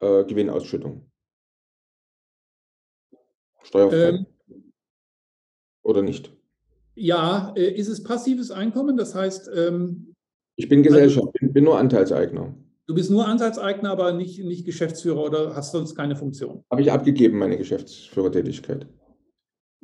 [0.00, 1.08] äh, Gewinnausschüttung.
[3.62, 4.08] Steuerfrei.
[4.08, 4.26] Ähm,
[5.82, 6.36] Oder nicht?
[6.96, 8.96] Ja, äh, ist es passives Einkommen?
[8.96, 9.48] Das heißt.
[9.54, 10.14] Ähm,
[10.56, 12.54] ich bin Gesellschaft, also, bin, bin nur Anteilseigner.
[12.86, 16.64] Du bist nur Anteilseigner, aber nicht, nicht Geschäftsführer oder hast sonst keine Funktion?
[16.68, 18.88] Habe ich abgegeben, meine Geschäftsführertätigkeit.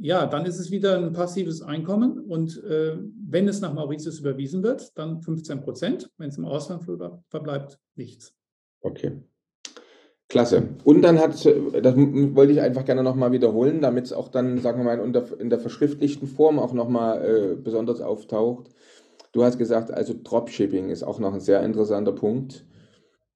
[0.01, 2.96] Ja, dann ist es wieder ein passives Einkommen und äh,
[3.28, 6.11] wenn es nach Mauritius überwiesen wird, dann 15 Prozent.
[6.18, 6.84] Wenn es im Ausland
[7.28, 8.32] verbleibt, nichts.
[8.80, 9.20] Okay.
[10.28, 10.68] Klasse.
[10.84, 14.78] Und dann hat, das wollte ich einfach gerne nochmal wiederholen, damit es auch dann, sagen
[14.78, 18.68] wir mal, in der, in der verschriftlichten Form auch nochmal äh, besonders auftaucht.
[19.32, 22.66] Du hast gesagt, also Dropshipping ist auch noch ein sehr interessanter Punkt.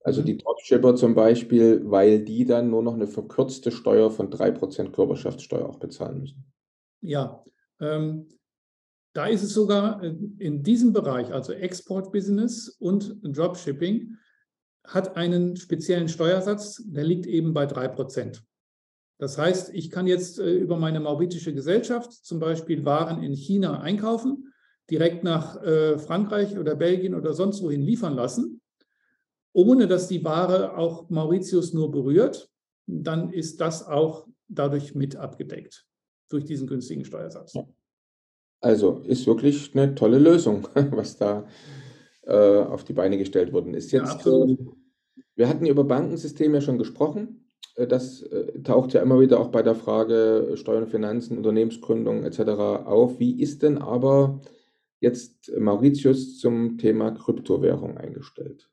[0.05, 0.27] Also mhm.
[0.27, 5.69] die Dropshipper zum Beispiel, weil die dann nur noch eine verkürzte Steuer von 3% Körperschaftssteuer
[5.69, 6.45] auch bezahlen müssen.
[7.01, 7.45] Ja,
[7.81, 8.29] ähm,
[9.15, 14.17] da ist es sogar äh, in diesem Bereich, also Export-Business und Dropshipping,
[14.85, 18.41] hat einen speziellen Steuersatz, der liegt eben bei 3%.
[19.19, 23.81] Das heißt, ich kann jetzt äh, über meine mauritische Gesellschaft zum Beispiel Waren in China
[23.81, 24.53] einkaufen,
[24.91, 28.62] direkt nach äh, Frankreich oder Belgien oder sonst wohin liefern lassen,
[29.53, 32.51] ohne dass die Ware auch Mauritius nur berührt.
[32.87, 35.87] Dann ist das auch dadurch mit abgedeckt
[36.29, 37.55] durch diesen günstigen Steuersatz.
[38.61, 41.47] Also ist wirklich eine tolle Lösung, was da
[42.23, 43.93] äh, auf die Beine gestellt worden ist.
[43.93, 44.57] Jetzt, ja, äh,
[45.35, 47.51] wir hatten über Bankensysteme ja schon gesprochen.
[47.75, 52.41] Äh, das äh, taucht ja immer wieder auch bei der Frage Steuern, Finanzen, Unternehmensgründung etc.
[52.87, 53.19] auf.
[53.19, 54.41] Wie ist denn aber
[55.01, 58.72] jetzt Mauritius zum Thema Kryptowährung eingestellt?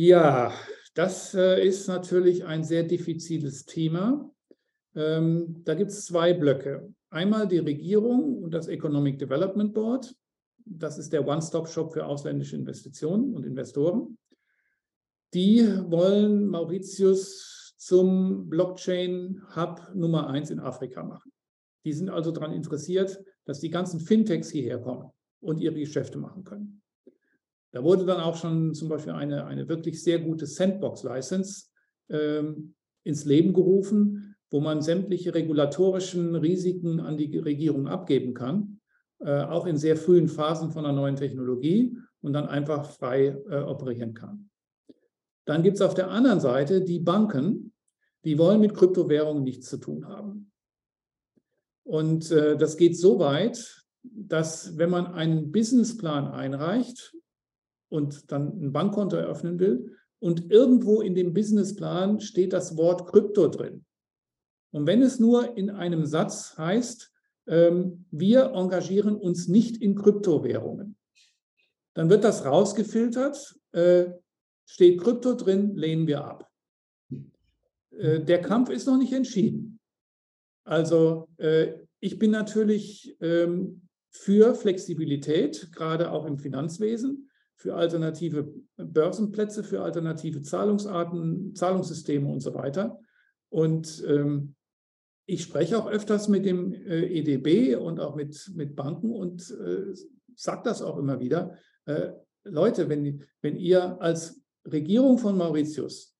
[0.00, 0.52] Ja,
[0.94, 4.30] das äh, ist natürlich ein sehr diffiziles Thema.
[4.94, 6.94] Ähm, da gibt es zwei Blöcke.
[7.10, 10.14] Einmal die Regierung und das Economic Development Board.
[10.64, 14.16] Das ist der One-Stop-Shop für ausländische Investitionen und Investoren.
[15.34, 21.32] Die wollen Mauritius zum Blockchain-Hub Nummer eins in Afrika machen.
[21.84, 26.44] Die sind also daran interessiert, dass die ganzen Fintechs hierher kommen und ihre Geschäfte machen
[26.44, 26.82] können.
[27.72, 31.66] Da wurde dann auch schon zum Beispiel eine, eine wirklich sehr gute Sandbox-License
[32.08, 38.80] ähm, ins Leben gerufen, wo man sämtliche regulatorischen Risiken an die Regierung abgeben kann,
[39.20, 43.60] äh, auch in sehr frühen Phasen von einer neuen Technologie und dann einfach frei äh,
[43.60, 44.48] operieren kann.
[45.44, 47.72] Dann gibt es auf der anderen Seite die Banken,
[48.24, 50.50] die wollen mit Kryptowährungen nichts zu tun haben.
[51.84, 57.14] Und äh, das geht so weit, dass wenn man einen Businessplan einreicht
[57.88, 63.48] und dann ein Bankkonto eröffnen will und irgendwo in dem Businessplan steht das Wort Krypto
[63.48, 63.84] drin.
[64.70, 67.12] Und wenn es nur in einem Satz heißt,
[67.46, 70.96] ähm, wir engagieren uns nicht in Kryptowährungen,
[71.94, 74.10] dann wird das rausgefiltert, äh,
[74.66, 76.50] steht Krypto drin, lehnen wir ab.
[77.90, 79.80] Äh, der Kampf ist noch nicht entschieden.
[80.64, 87.27] Also äh, ich bin natürlich ähm, für Flexibilität, gerade auch im Finanzwesen,
[87.58, 93.00] für alternative Börsenplätze, für alternative Zahlungsarten, Zahlungssysteme und so weiter.
[93.50, 94.54] Und ähm,
[95.26, 99.92] ich spreche auch öfters mit dem äh, EDB und auch mit, mit Banken und äh,
[100.36, 101.58] sage das auch immer wieder.
[101.84, 102.12] Äh,
[102.44, 106.16] Leute, wenn, wenn ihr als Regierung von Mauritius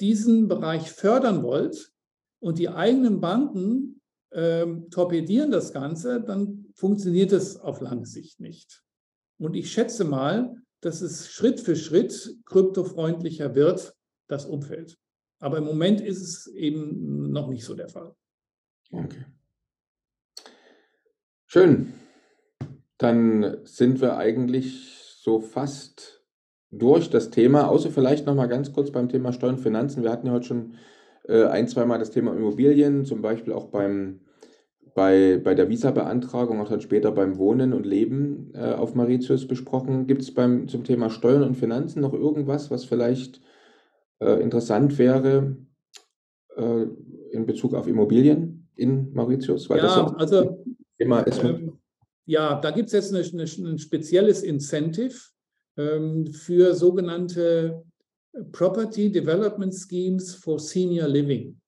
[0.00, 1.92] diesen Bereich fördern wollt
[2.40, 8.82] und die eigenen Banken ähm, torpedieren das Ganze, dann funktioniert es auf lange Sicht nicht.
[9.42, 13.92] Und ich schätze mal, dass es Schritt für Schritt kryptofreundlicher wird,
[14.28, 14.98] das Umfeld.
[15.40, 18.14] Aber im Moment ist es eben noch nicht so der Fall.
[18.92, 19.24] Okay.
[21.46, 21.92] Schön.
[22.98, 26.24] Dann sind wir eigentlich so fast
[26.70, 30.04] durch das Thema, außer vielleicht noch mal ganz kurz beim Thema Steuern und Finanzen.
[30.04, 30.74] Wir hatten ja heute schon
[31.24, 34.20] äh, ein, zweimal das Thema Immobilien, zum Beispiel auch beim,
[34.94, 40.06] bei, bei der Visa-Beantragung, auch dann später beim Wohnen und Leben äh, auf Mauritius besprochen.
[40.06, 43.40] Gibt es zum Thema Steuern und Finanzen noch irgendwas, was vielleicht
[44.20, 45.56] äh, interessant wäre
[46.56, 46.86] äh,
[47.30, 49.70] in Bezug auf Immobilien in Mauritius?
[49.70, 50.64] Weil ja, das also
[50.98, 51.78] immer ist ähm,
[52.24, 55.14] ja, da gibt es jetzt eine, eine, ein spezielles Incentive
[55.76, 57.82] ähm, für sogenannte
[58.52, 61.60] Property Development Schemes for Senior Living.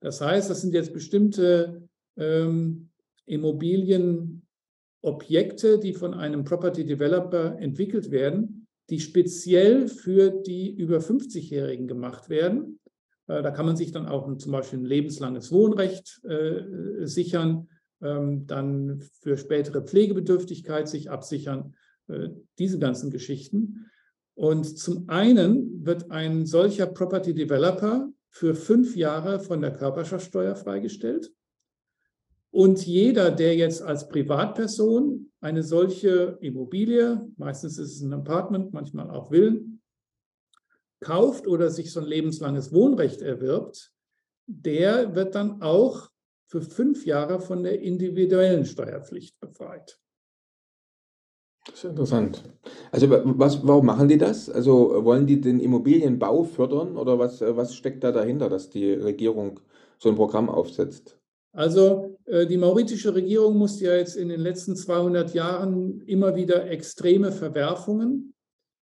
[0.00, 2.90] Das heißt, das sind jetzt bestimmte ähm,
[3.26, 12.28] Immobilienobjekte, die von einem Property Developer entwickelt werden, die speziell für die über 50-Jährigen gemacht
[12.28, 12.80] werden.
[13.28, 17.68] Äh, da kann man sich dann auch zum Beispiel ein lebenslanges Wohnrecht äh, sichern,
[18.02, 21.74] ähm, dann für spätere Pflegebedürftigkeit sich absichern,
[22.08, 23.86] äh, diese ganzen Geschichten.
[24.34, 31.30] Und zum einen wird ein solcher Property Developer für fünf Jahre von der Körperschaftsteuer freigestellt.
[32.52, 39.10] Und jeder, der jetzt als Privatperson eine solche Immobilie, meistens ist es ein Apartment, manchmal
[39.10, 39.80] auch Villen,
[41.00, 43.92] kauft oder sich so ein lebenslanges Wohnrecht erwirbt,
[44.46, 46.10] der wird dann auch
[46.46, 50.00] für fünf Jahre von der individuellen Steuerpflicht befreit.
[51.66, 52.42] Das ist interessant.
[52.90, 54.50] Also was, warum machen die das?
[54.50, 59.60] Also wollen die den Immobilienbau fördern oder was, was steckt da dahinter, dass die Regierung
[59.98, 61.19] so ein Programm aufsetzt?
[61.52, 66.70] Also äh, die mauritische Regierung musste ja jetzt in den letzten 200 Jahren immer wieder
[66.70, 68.34] extreme Verwerfungen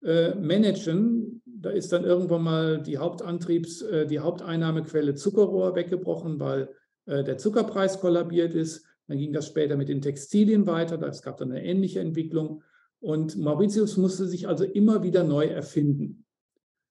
[0.02, 1.42] äh, managen.
[1.44, 6.68] Da ist dann irgendwann mal die Hauptantriebs, äh, die Haupteinnahmequelle Zuckerrohr weggebrochen, weil
[7.08, 8.84] der Zuckerpreis kollabiert ist.
[9.06, 11.00] Dann ging das später mit den Textilien weiter.
[11.02, 12.64] Es gab dann eine ähnliche Entwicklung.
[12.98, 16.24] Und Mauritius musste sich also immer wieder neu erfinden.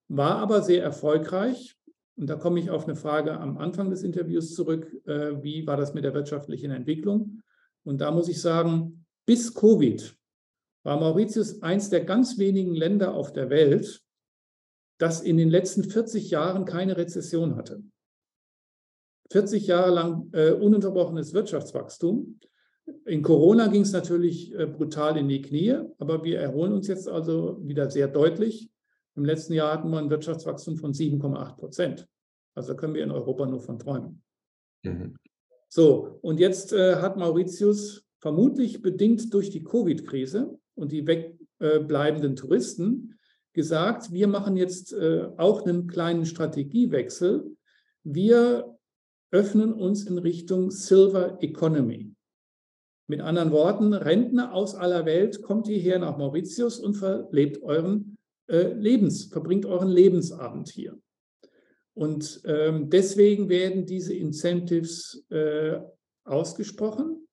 [0.08, 1.75] War aber sehr erfolgreich.
[2.18, 4.92] Und da komme ich auf eine Frage am Anfang des Interviews zurück.
[5.06, 7.42] Äh, wie war das mit der wirtschaftlichen Entwicklung?
[7.84, 10.16] Und da muss ich sagen, bis Covid
[10.84, 14.02] war Mauritius eins der ganz wenigen Länder auf der Welt,
[14.98, 17.84] das in den letzten 40 Jahren keine Rezession hatte.
[19.32, 22.40] 40 Jahre lang äh, ununterbrochenes Wirtschaftswachstum.
[23.06, 27.10] In Corona ging es natürlich äh, brutal in die Knie, aber wir erholen uns jetzt
[27.10, 28.70] also wieder sehr deutlich.
[29.16, 32.08] Im letzten Jahr hatten wir ein Wirtschaftswachstum von 7,8 Prozent.
[32.54, 34.22] Also können wir in Europa nur von träumen.
[34.84, 35.18] Mhm.
[35.70, 43.18] So, und jetzt äh, hat Mauritius vermutlich bedingt durch die Covid-Krise und die wegbleibenden Touristen
[43.54, 47.56] gesagt, wir machen jetzt äh, auch einen kleinen Strategiewechsel.
[48.04, 48.78] Wir
[49.32, 52.14] öffnen uns in Richtung Silver Economy.
[53.08, 58.15] Mit anderen Worten, Rentner aus aller Welt, kommt hierher nach Mauritius und verlebt euren
[58.48, 60.98] äh, Lebens, verbringt euren Lebensabend hier.
[61.94, 65.80] Und ähm, deswegen werden diese Incentives äh,
[66.26, 67.26] ausgesprochen.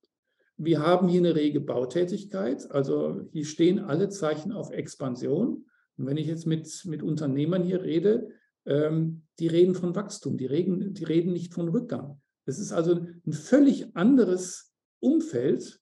[0.57, 5.67] Wir haben hier eine rege Bautätigkeit, also hier stehen alle Zeichen auf Expansion.
[5.97, 8.29] Und wenn ich jetzt mit, mit Unternehmern hier rede,
[8.65, 12.21] ähm, die reden von Wachstum, die reden, die reden nicht von Rückgang.
[12.45, 15.81] Es ist also ein völlig anderes Umfeld.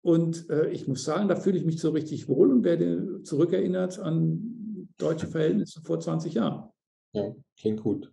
[0.00, 4.00] Und äh, ich muss sagen, da fühle ich mich so richtig wohl und werde zurückerinnert
[4.00, 4.57] an
[4.98, 6.70] deutsche Verhältnisse vor 20 Jahren.
[7.12, 8.12] Ja, klingt gut.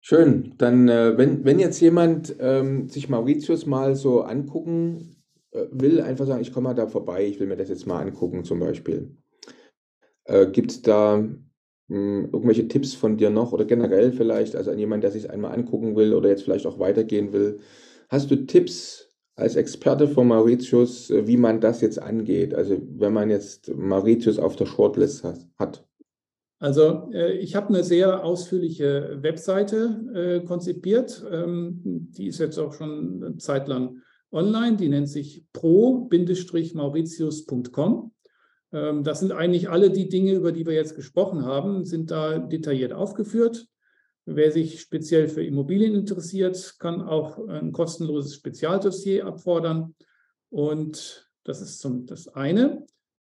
[0.00, 0.54] Schön.
[0.56, 6.26] Dann, äh, wenn, wenn jetzt jemand ähm, sich Mauritius mal so angucken äh, will, einfach
[6.26, 9.16] sagen, ich komme mal da vorbei, ich will mir das jetzt mal angucken zum Beispiel.
[10.24, 11.36] Äh, Gibt es da mh,
[11.88, 15.52] hm, irgendwelche Tipps von dir noch oder generell vielleicht, also an jemanden, der sich einmal
[15.52, 17.60] angucken will oder jetzt vielleicht auch weitergehen will?
[18.08, 19.07] Hast du Tipps
[19.38, 22.54] als Experte von Mauritius, äh, wie man das jetzt angeht?
[22.54, 25.84] Also wenn man jetzt Mauritius auf der Shortlist hat.
[26.58, 31.24] Also äh, ich habe eine sehr ausführliche Webseite äh, konzipiert.
[31.30, 33.98] Ähm, die ist jetzt auch schon eine Zeit lang
[34.32, 34.76] online.
[34.76, 38.10] Die nennt sich pro-mauritius.com.
[38.72, 42.40] Ähm, das sind eigentlich alle die Dinge, über die wir jetzt gesprochen haben, sind da
[42.40, 43.68] detailliert aufgeführt.
[44.30, 49.94] Wer sich speziell für Immobilien interessiert, kann auch ein kostenloses Spezialdossier abfordern.
[50.50, 52.84] Und das ist zum, das eine.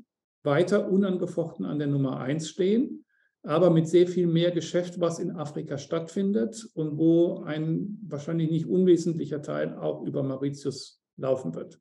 [0.43, 3.05] weiter unangefochten an der Nummer eins stehen,
[3.49, 8.67] aber mit sehr viel mehr Geschäft, was in Afrika stattfindet und wo ein wahrscheinlich nicht
[8.67, 11.81] unwesentlicher Teil auch über Mauritius laufen wird.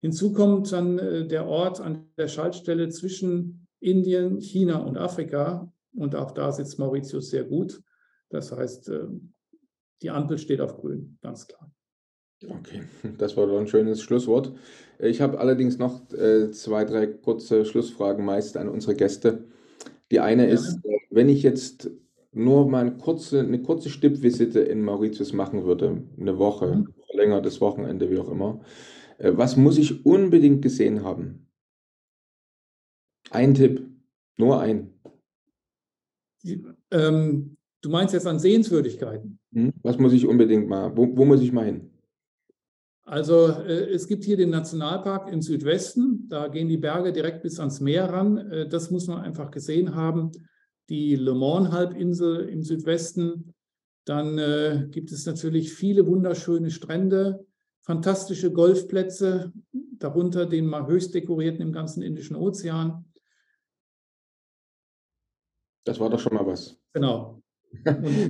[0.00, 5.72] Hinzu kommt dann äh, der Ort an der Schaltstelle zwischen Indien, China und Afrika.
[5.94, 7.80] Und auch da sitzt Mauritius sehr gut.
[8.28, 9.06] Das heißt, äh,
[10.02, 11.70] die Ampel steht auf grün, ganz klar.
[12.42, 12.82] Okay,
[13.18, 14.52] das war doch ein schönes Schlusswort.
[14.98, 19.44] Ich habe allerdings noch äh, zwei, drei kurze Schlussfragen meist an unsere Gäste.
[20.10, 20.54] Die eine ja.
[20.54, 21.90] ist, äh, wenn ich jetzt
[22.32, 26.88] nur mal eine kurze, eine kurze Stippvisite in Mauritius machen würde, eine Woche, mhm.
[27.12, 28.60] länger das Wochenende, wie auch immer,
[29.18, 31.46] was muss ich unbedingt gesehen haben?
[33.30, 33.86] Ein Tipp,
[34.38, 34.94] nur ein.
[36.90, 39.38] Ähm, du meinst jetzt an Sehenswürdigkeiten?
[39.52, 39.72] Hm?
[39.82, 41.90] Was muss ich unbedingt mal, wo, wo muss ich mal hin?
[43.04, 47.58] Also äh, es gibt hier den Nationalpark im Südwesten, da gehen die Berge direkt bis
[47.58, 48.36] ans Meer ran.
[48.36, 50.30] Äh, das muss man einfach gesehen haben.
[50.88, 53.54] Die Le Mans-Halbinsel im Südwesten.
[54.04, 57.46] Dann äh, gibt es natürlich viele wunderschöne Strände,
[57.82, 63.04] fantastische Golfplätze, darunter den mal höchst dekorierten im ganzen Indischen Ozean.
[65.84, 66.78] Das war doch schon mal was.
[66.92, 67.39] Genau.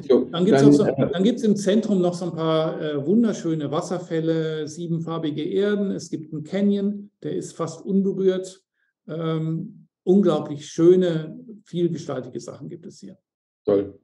[0.08, 4.68] So, dann gibt es so, äh, im Zentrum noch so ein paar äh, wunderschöne Wasserfälle,
[4.68, 5.90] siebenfarbige Erden.
[5.90, 8.62] Es gibt einen Canyon, der ist fast unberührt.
[9.08, 13.18] Ähm, unglaublich schöne, vielgestaltige Sachen gibt es hier.
[13.64, 13.98] Toll.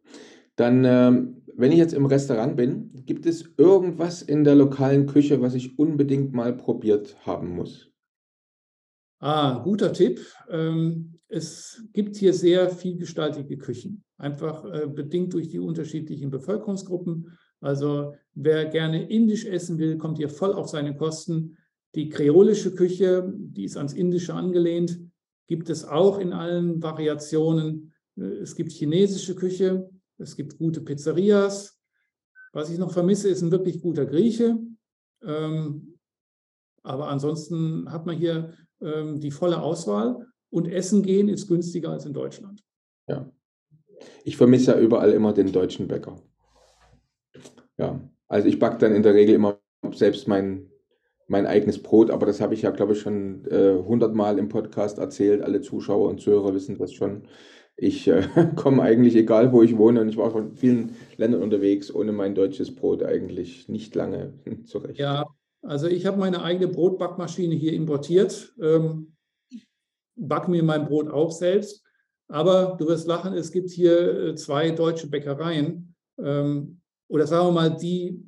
[0.56, 5.40] Dann, ähm, wenn ich jetzt im Restaurant bin, gibt es irgendwas in der lokalen Küche,
[5.40, 7.90] was ich unbedingt mal probiert haben muss?
[9.18, 10.20] Ah, guter Tipp.
[10.50, 17.36] Ähm, es gibt hier sehr vielgestaltige Küchen, einfach äh, bedingt durch die unterschiedlichen Bevölkerungsgruppen.
[17.60, 21.56] Also wer gerne indisch essen will, kommt hier voll auf seine Kosten.
[21.94, 25.00] Die kreolische Küche, die ist ans Indische angelehnt,
[25.48, 27.92] gibt es auch in allen Variationen.
[28.16, 31.80] Äh, es gibt chinesische Küche, es gibt gute Pizzerias.
[32.52, 34.58] Was ich noch vermisse, ist ein wirklich guter Grieche.
[35.22, 35.98] Ähm,
[36.82, 42.06] aber ansonsten hat man hier ähm, die volle Auswahl und Essen gehen ist günstiger als
[42.06, 42.64] in Deutschland.
[43.08, 43.30] Ja.
[44.24, 46.16] Ich vermisse ja überall immer den deutschen Bäcker.
[47.78, 49.60] Ja, also ich backe dann in der Regel immer
[49.92, 50.70] selbst mein,
[51.28, 54.48] mein eigenes Brot, aber das habe ich ja, glaube ich, schon äh, hundertmal äh, im
[54.48, 55.42] Podcast erzählt.
[55.42, 57.28] Alle Zuschauer und Zuhörer wissen das schon.
[57.76, 58.22] Ich äh,
[58.56, 62.12] komme eigentlich, egal wo ich wohne, und ich war schon in vielen Ländern unterwegs, ohne
[62.12, 64.32] mein deutsches Brot eigentlich nicht lange
[64.64, 64.98] zurecht.
[64.98, 65.26] Ja,
[65.62, 69.15] also ich habe meine eigene Brotbackmaschine hier importiert, ähm,
[70.16, 71.82] backe mir mein Brot auch selbst.
[72.28, 75.94] Aber du wirst lachen, es gibt hier äh, zwei deutsche Bäckereien.
[76.18, 78.24] Ähm, oder sagen wir mal, die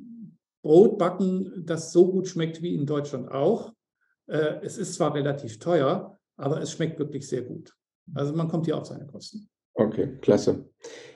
[0.62, 3.72] Brot backen, das so gut schmeckt wie in Deutschland auch.
[4.28, 7.74] Äh, es ist zwar relativ teuer, aber es schmeckt wirklich sehr gut.
[8.14, 9.48] Also man kommt hier auf seine Kosten.
[9.74, 10.68] Okay, klasse.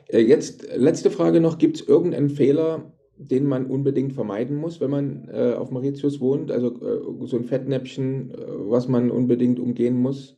[0.09, 1.59] Äh, jetzt letzte Frage noch.
[1.59, 6.51] Gibt es irgendeinen Fehler, den man unbedingt vermeiden muss, wenn man äh, auf Mauritius wohnt?
[6.51, 10.37] Also äh, so ein Fettnäpfchen, äh, was man unbedingt umgehen muss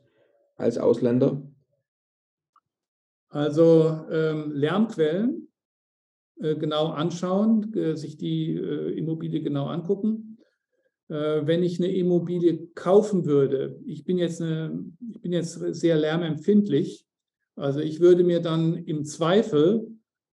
[0.57, 1.43] als Ausländer?
[3.29, 5.49] Also ähm, Lärmquellen
[6.41, 10.39] äh, genau anschauen, äh, sich die äh, Immobilie genau angucken.
[11.09, 15.97] Äh, wenn ich eine Immobilie kaufen würde, ich bin jetzt, eine, ich bin jetzt sehr
[15.97, 17.07] lärmempfindlich,
[17.57, 19.87] also ich würde mir dann im Zweifel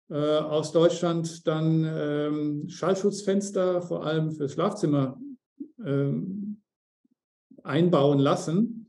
[0.09, 5.19] äh, aus Deutschland dann ähm, Schallschutzfenster vor allem fürs Schlafzimmer
[5.85, 6.61] ähm,
[7.63, 8.80] einbauen lassen,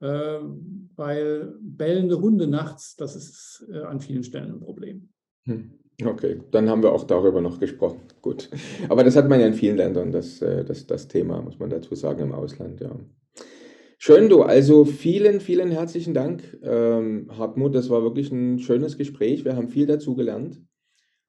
[0.00, 5.08] weil bellende Hunde nachts, das ist äh, an vielen Stellen ein Problem.
[5.44, 5.70] Hm.
[6.04, 8.00] Okay, dann haben wir auch darüber noch gesprochen.
[8.20, 8.50] Gut.
[8.88, 11.70] Aber das hat man ja in vielen Ländern, das, äh, das, das Thema, muss man
[11.70, 12.98] dazu sagen, im Ausland, ja.
[13.98, 14.42] Schön, du.
[14.42, 17.74] Also vielen, vielen herzlichen Dank, ähm, Hartmut.
[17.74, 19.44] Das war wirklich ein schönes Gespräch.
[19.44, 20.60] Wir haben viel dazu gelernt.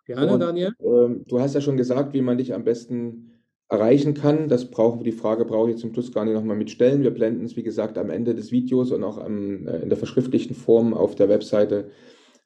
[0.06, 0.74] Gerne, Und, Daniel.
[0.80, 3.35] Ähm, du hast ja schon gesagt, wie man dich am besten
[3.70, 4.48] erreichen kann.
[4.48, 7.04] Das brauchen die Frage brauche ich zum Schluss gar nicht nochmal mitstellen.
[7.04, 9.98] Wir blenden es, wie gesagt, am Ende des Videos und auch am, äh, in der
[9.98, 11.90] verschriftlichten Form auf der Webseite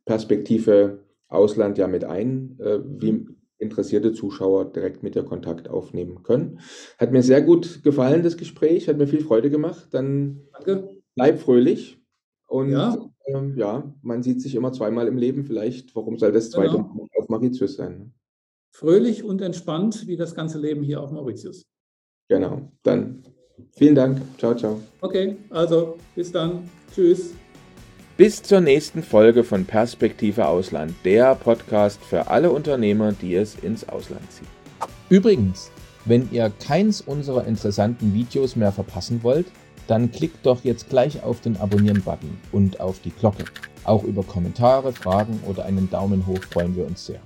[0.06, 3.28] Perspektive Ausland ja mit ein, äh, wie
[3.60, 6.60] interessierte Zuschauer direkt mit dir Kontakt aufnehmen können.
[6.98, 9.90] Hat mir sehr gut gefallen, das Gespräch, hat mir viel Freude gemacht.
[9.92, 10.90] Dann Danke.
[11.16, 12.02] bleib fröhlich
[12.48, 12.98] und ja.
[13.28, 13.94] Ähm, ja.
[14.02, 15.44] man sieht sich immer zweimal im Leben.
[15.44, 17.08] Vielleicht, warum soll das zweite genau.
[17.18, 18.14] auf Mauritius sein?
[18.72, 21.66] Fröhlich und entspannt wie das ganze Leben hier auf Mauritius.
[22.30, 23.24] Genau, dann
[23.76, 24.22] vielen Dank.
[24.38, 24.80] Ciao, ciao.
[25.02, 26.70] Okay, also bis dann.
[26.94, 27.34] Tschüss.
[28.18, 33.88] Bis zur nächsten Folge von Perspektive Ausland, der Podcast für alle Unternehmer, die es ins
[33.88, 34.48] Ausland ziehen.
[35.10, 35.72] Übrigens,
[36.06, 39.48] wenn ihr keins unserer interessanten Videos mehr verpassen wollt,
[39.88, 43.46] dann klickt doch jetzt gleich auf den Abonnieren-Button und auf die Glocke.
[43.86, 47.22] Auch über Kommentare, Fragen oder einen Daumen hoch freuen wir uns sehr.